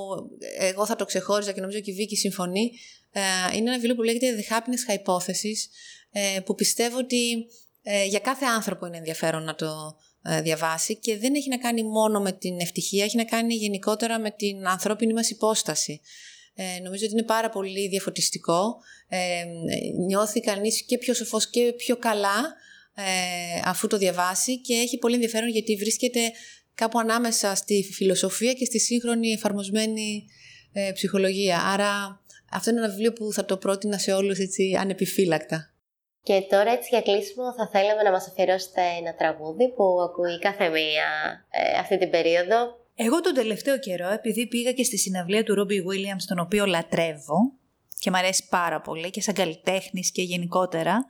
εγώ 0.58 0.86
θα 0.86 0.96
το 0.96 1.04
ξεχώριζα 1.04 1.52
και 1.52 1.60
νομίζω 1.60 1.80
και 1.80 1.90
η 1.90 1.94
Βίκη 1.94 2.16
συμφωνεί, 2.16 2.72
ε, 3.10 3.20
είναι 3.56 3.68
ένα 3.68 3.74
βιβλίο 3.74 3.94
που 3.94 4.02
λέγεται 4.02 4.36
The 4.36 4.52
Happiness 4.52 4.92
Hypothesis, 4.92 5.58
ε, 6.10 6.40
που 6.40 6.54
πιστεύω 6.54 6.98
ότι 6.98 7.46
ε, 7.82 8.04
για 8.04 8.18
κάθε 8.18 8.44
άνθρωπο 8.44 8.86
είναι 8.86 8.96
ενδιαφέρον 8.96 9.44
να 9.44 9.54
το 9.54 9.96
ε, 10.22 10.40
διαβάσει 10.40 10.96
και 10.96 11.18
δεν 11.18 11.34
έχει 11.34 11.48
να 11.48 11.58
κάνει 11.58 11.82
μόνο 11.82 12.20
με 12.20 12.32
την 12.32 12.60
ευτυχία, 12.60 13.04
έχει 13.04 13.16
να 13.16 13.24
κάνει 13.24 13.54
γενικότερα 13.54 14.18
με 14.18 14.30
την 14.30 14.66
ανθρώπινη 14.68 15.12
μας 15.12 15.30
υπόσταση. 15.30 16.00
Ε, 16.54 16.80
νομίζω 16.82 17.04
ότι 17.04 17.12
είναι 17.12 17.22
πάρα 17.22 17.48
πολύ 17.48 17.88
διαφωτιστικό. 17.88 18.76
Ε, 19.08 19.44
νιώθει 20.06 20.40
κανείς 20.40 20.82
και 20.82 20.98
πιο 20.98 21.14
σοφός 21.14 21.50
και 21.50 21.74
πιο 21.76 21.96
καλά 21.96 22.54
ε, 22.94 23.60
αφού 23.64 23.86
το 23.86 23.96
διαβάσει 23.96 24.60
και 24.60 24.74
έχει 24.74 24.98
πολύ 24.98 25.14
ενδιαφέρον 25.14 25.48
γιατί 25.48 25.76
βρίσκεται 25.76 26.20
κάπου 26.74 26.98
ανάμεσα 26.98 27.54
στη 27.54 27.90
φιλοσοφία 27.92 28.52
και 28.52 28.64
στη 28.64 28.80
σύγχρονη 28.80 29.30
εφαρμοσμένη 29.30 30.26
ε, 30.72 30.90
ψυχολογία. 30.94 31.60
Άρα 31.60 32.22
αυτό 32.50 32.70
είναι 32.70 32.78
ένα 32.78 32.88
βιβλίο 32.88 33.12
που 33.12 33.32
θα 33.32 33.44
το 33.44 33.56
πρότεινα 33.56 33.98
σε 33.98 34.12
όλους 34.12 34.38
έτσι 34.38 34.76
ανεπιφύλακτα. 34.80 35.74
Και 36.22 36.46
τώρα 36.48 36.70
έτσι 36.72 36.88
για 36.90 37.00
κλείσιμο 37.00 37.54
θα 37.54 37.68
θέλαμε 37.72 38.02
να 38.02 38.10
μας 38.10 38.28
αφιερώσετε 38.28 38.80
ένα 38.98 39.14
τραγούδι 39.14 39.68
που 39.68 39.84
ακούει 40.08 40.38
κάθε 40.38 40.68
μία 40.68 41.08
ε, 41.50 41.78
αυτή 41.78 41.98
την 41.98 42.10
περίοδο. 42.10 42.83
Εγώ 42.96 43.20
τον 43.20 43.34
τελευταίο 43.34 43.78
καιρό, 43.78 44.08
επειδή 44.08 44.46
πήγα 44.46 44.72
και 44.72 44.84
στη 44.84 44.98
συναυλία 44.98 45.44
του 45.44 45.54
Ρόμπι 45.54 45.84
Williams, 45.88 46.24
τον 46.26 46.38
οποίο 46.38 46.66
λατρεύω 46.66 47.52
και 47.98 48.10
μου 48.10 48.16
αρέσει 48.16 48.46
πάρα 48.50 48.80
πολύ 48.80 49.10
και 49.10 49.20
σαν 49.20 49.34
καλλιτέχνης 49.34 50.12
και 50.12 50.22
γενικότερα, 50.22 51.06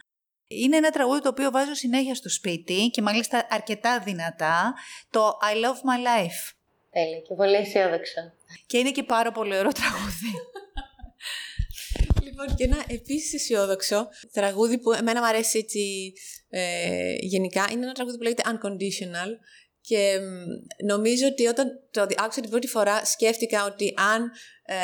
είναι 0.46 0.76
ένα 0.76 0.90
τραγούδι 0.90 1.20
το 1.20 1.28
οποίο 1.28 1.50
βάζω 1.50 1.74
συνέχεια 1.74 2.14
στο 2.14 2.28
σπίτι 2.28 2.88
και 2.92 3.02
μάλιστα 3.02 3.46
αρκετά 3.50 4.00
δυνατά, 4.00 4.74
το 5.10 5.38
I 5.52 5.54
Love 5.54 5.80
My 5.88 5.98
Life. 6.06 6.52
Τέλεια 6.90 7.20
και 7.20 7.34
πολύ 7.34 7.54
αισιόδοξο. 7.54 8.20
Και 8.66 8.78
είναι 8.78 8.90
και 8.90 9.02
πάρα 9.02 9.32
πολύ 9.32 9.58
ωραίο 9.58 9.72
τραγούδι. 9.72 10.32
Λοιπόν, 12.22 12.56
και 12.56 12.64
ένα 12.64 12.84
επίσης 12.88 13.34
αισιόδοξο 13.34 14.08
τραγούδι 14.32 14.78
που 14.78 14.92
εμένα 14.92 15.20
μου 15.20 15.26
αρέσει 15.26 15.58
έτσι 15.58 16.12
ε, 16.48 17.14
γενικά. 17.20 17.68
Είναι 17.72 17.82
ένα 17.82 17.92
τραγούδι 17.92 18.16
που 18.16 18.22
λέγεται 18.22 18.42
Unconditional 18.46 19.30
και 19.86 20.18
νομίζω 20.84 21.26
ότι 21.26 21.46
όταν 21.46 21.80
το 21.90 22.06
άκουσα 22.16 22.40
την 22.40 22.50
πρώτη 22.50 22.66
φορά 22.66 23.04
σκέφτηκα 23.04 23.64
ότι 23.64 23.94
αν 24.14 24.30
ε, 24.64 24.74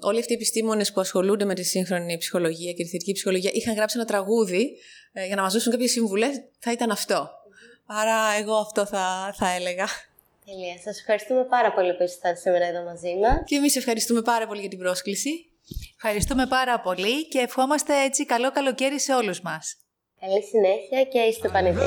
όλοι 0.00 0.18
αυτοί 0.18 0.32
οι 0.32 0.34
επιστήμονες 0.34 0.92
που 0.92 1.00
ασχολούνται 1.00 1.44
με 1.44 1.54
τη 1.54 1.62
σύγχρονη 1.62 2.18
ψυχολογία 2.18 2.72
και 2.72 2.82
τη 2.82 2.88
θετική 2.88 3.12
ψυχολογία 3.12 3.50
είχαν 3.54 3.74
γράψει 3.74 3.96
ένα 3.98 4.06
τραγούδι 4.06 4.76
ε, 5.12 5.26
για 5.26 5.36
να 5.36 5.42
μας 5.42 5.52
δώσουν 5.52 5.72
κάποιες 5.72 5.90
συμβουλές, 5.90 6.42
θα 6.58 6.72
ήταν 6.72 6.90
αυτό. 6.90 7.30
Άρα 7.86 8.16
εγώ 8.40 8.54
αυτό 8.54 8.86
θα, 8.86 9.34
θα 9.38 9.50
έλεγα. 9.50 9.86
Τελεία. 10.44 10.78
Σας 10.84 10.98
ευχαριστούμε 10.98 11.44
πάρα 11.44 11.72
πολύ 11.72 11.94
που 11.94 12.02
ήσασταν 12.02 12.36
σήμερα 12.36 12.64
εδώ 12.66 12.82
μαζί 12.84 13.14
μας. 13.16 13.42
Και 13.44 13.56
εμείς 13.56 13.76
ευχαριστούμε 13.76 14.22
πάρα 14.22 14.46
πολύ 14.46 14.60
για 14.60 14.68
την 14.68 14.78
πρόσκληση. 14.78 15.50
Ευχαριστούμε 15.96 16.46
πάρα 16.46 16.80
πολύ 16.80 17.28
και 17.28 17.38
ευχόμαστε 17.38 18.02
έτσι 18.02 18.26
καλό 18.26 18.50
καλοκαίρι 18.50 19.00
σε 19.00 19.14
όλους 19.14 19.40
μας. 19.40 19.76
Καλή 20.20 20.42
συνέχεια 20.42 21.04
και 21.04 21.18
είστε 21.18 21.48
πανεδί. 21.48 21.86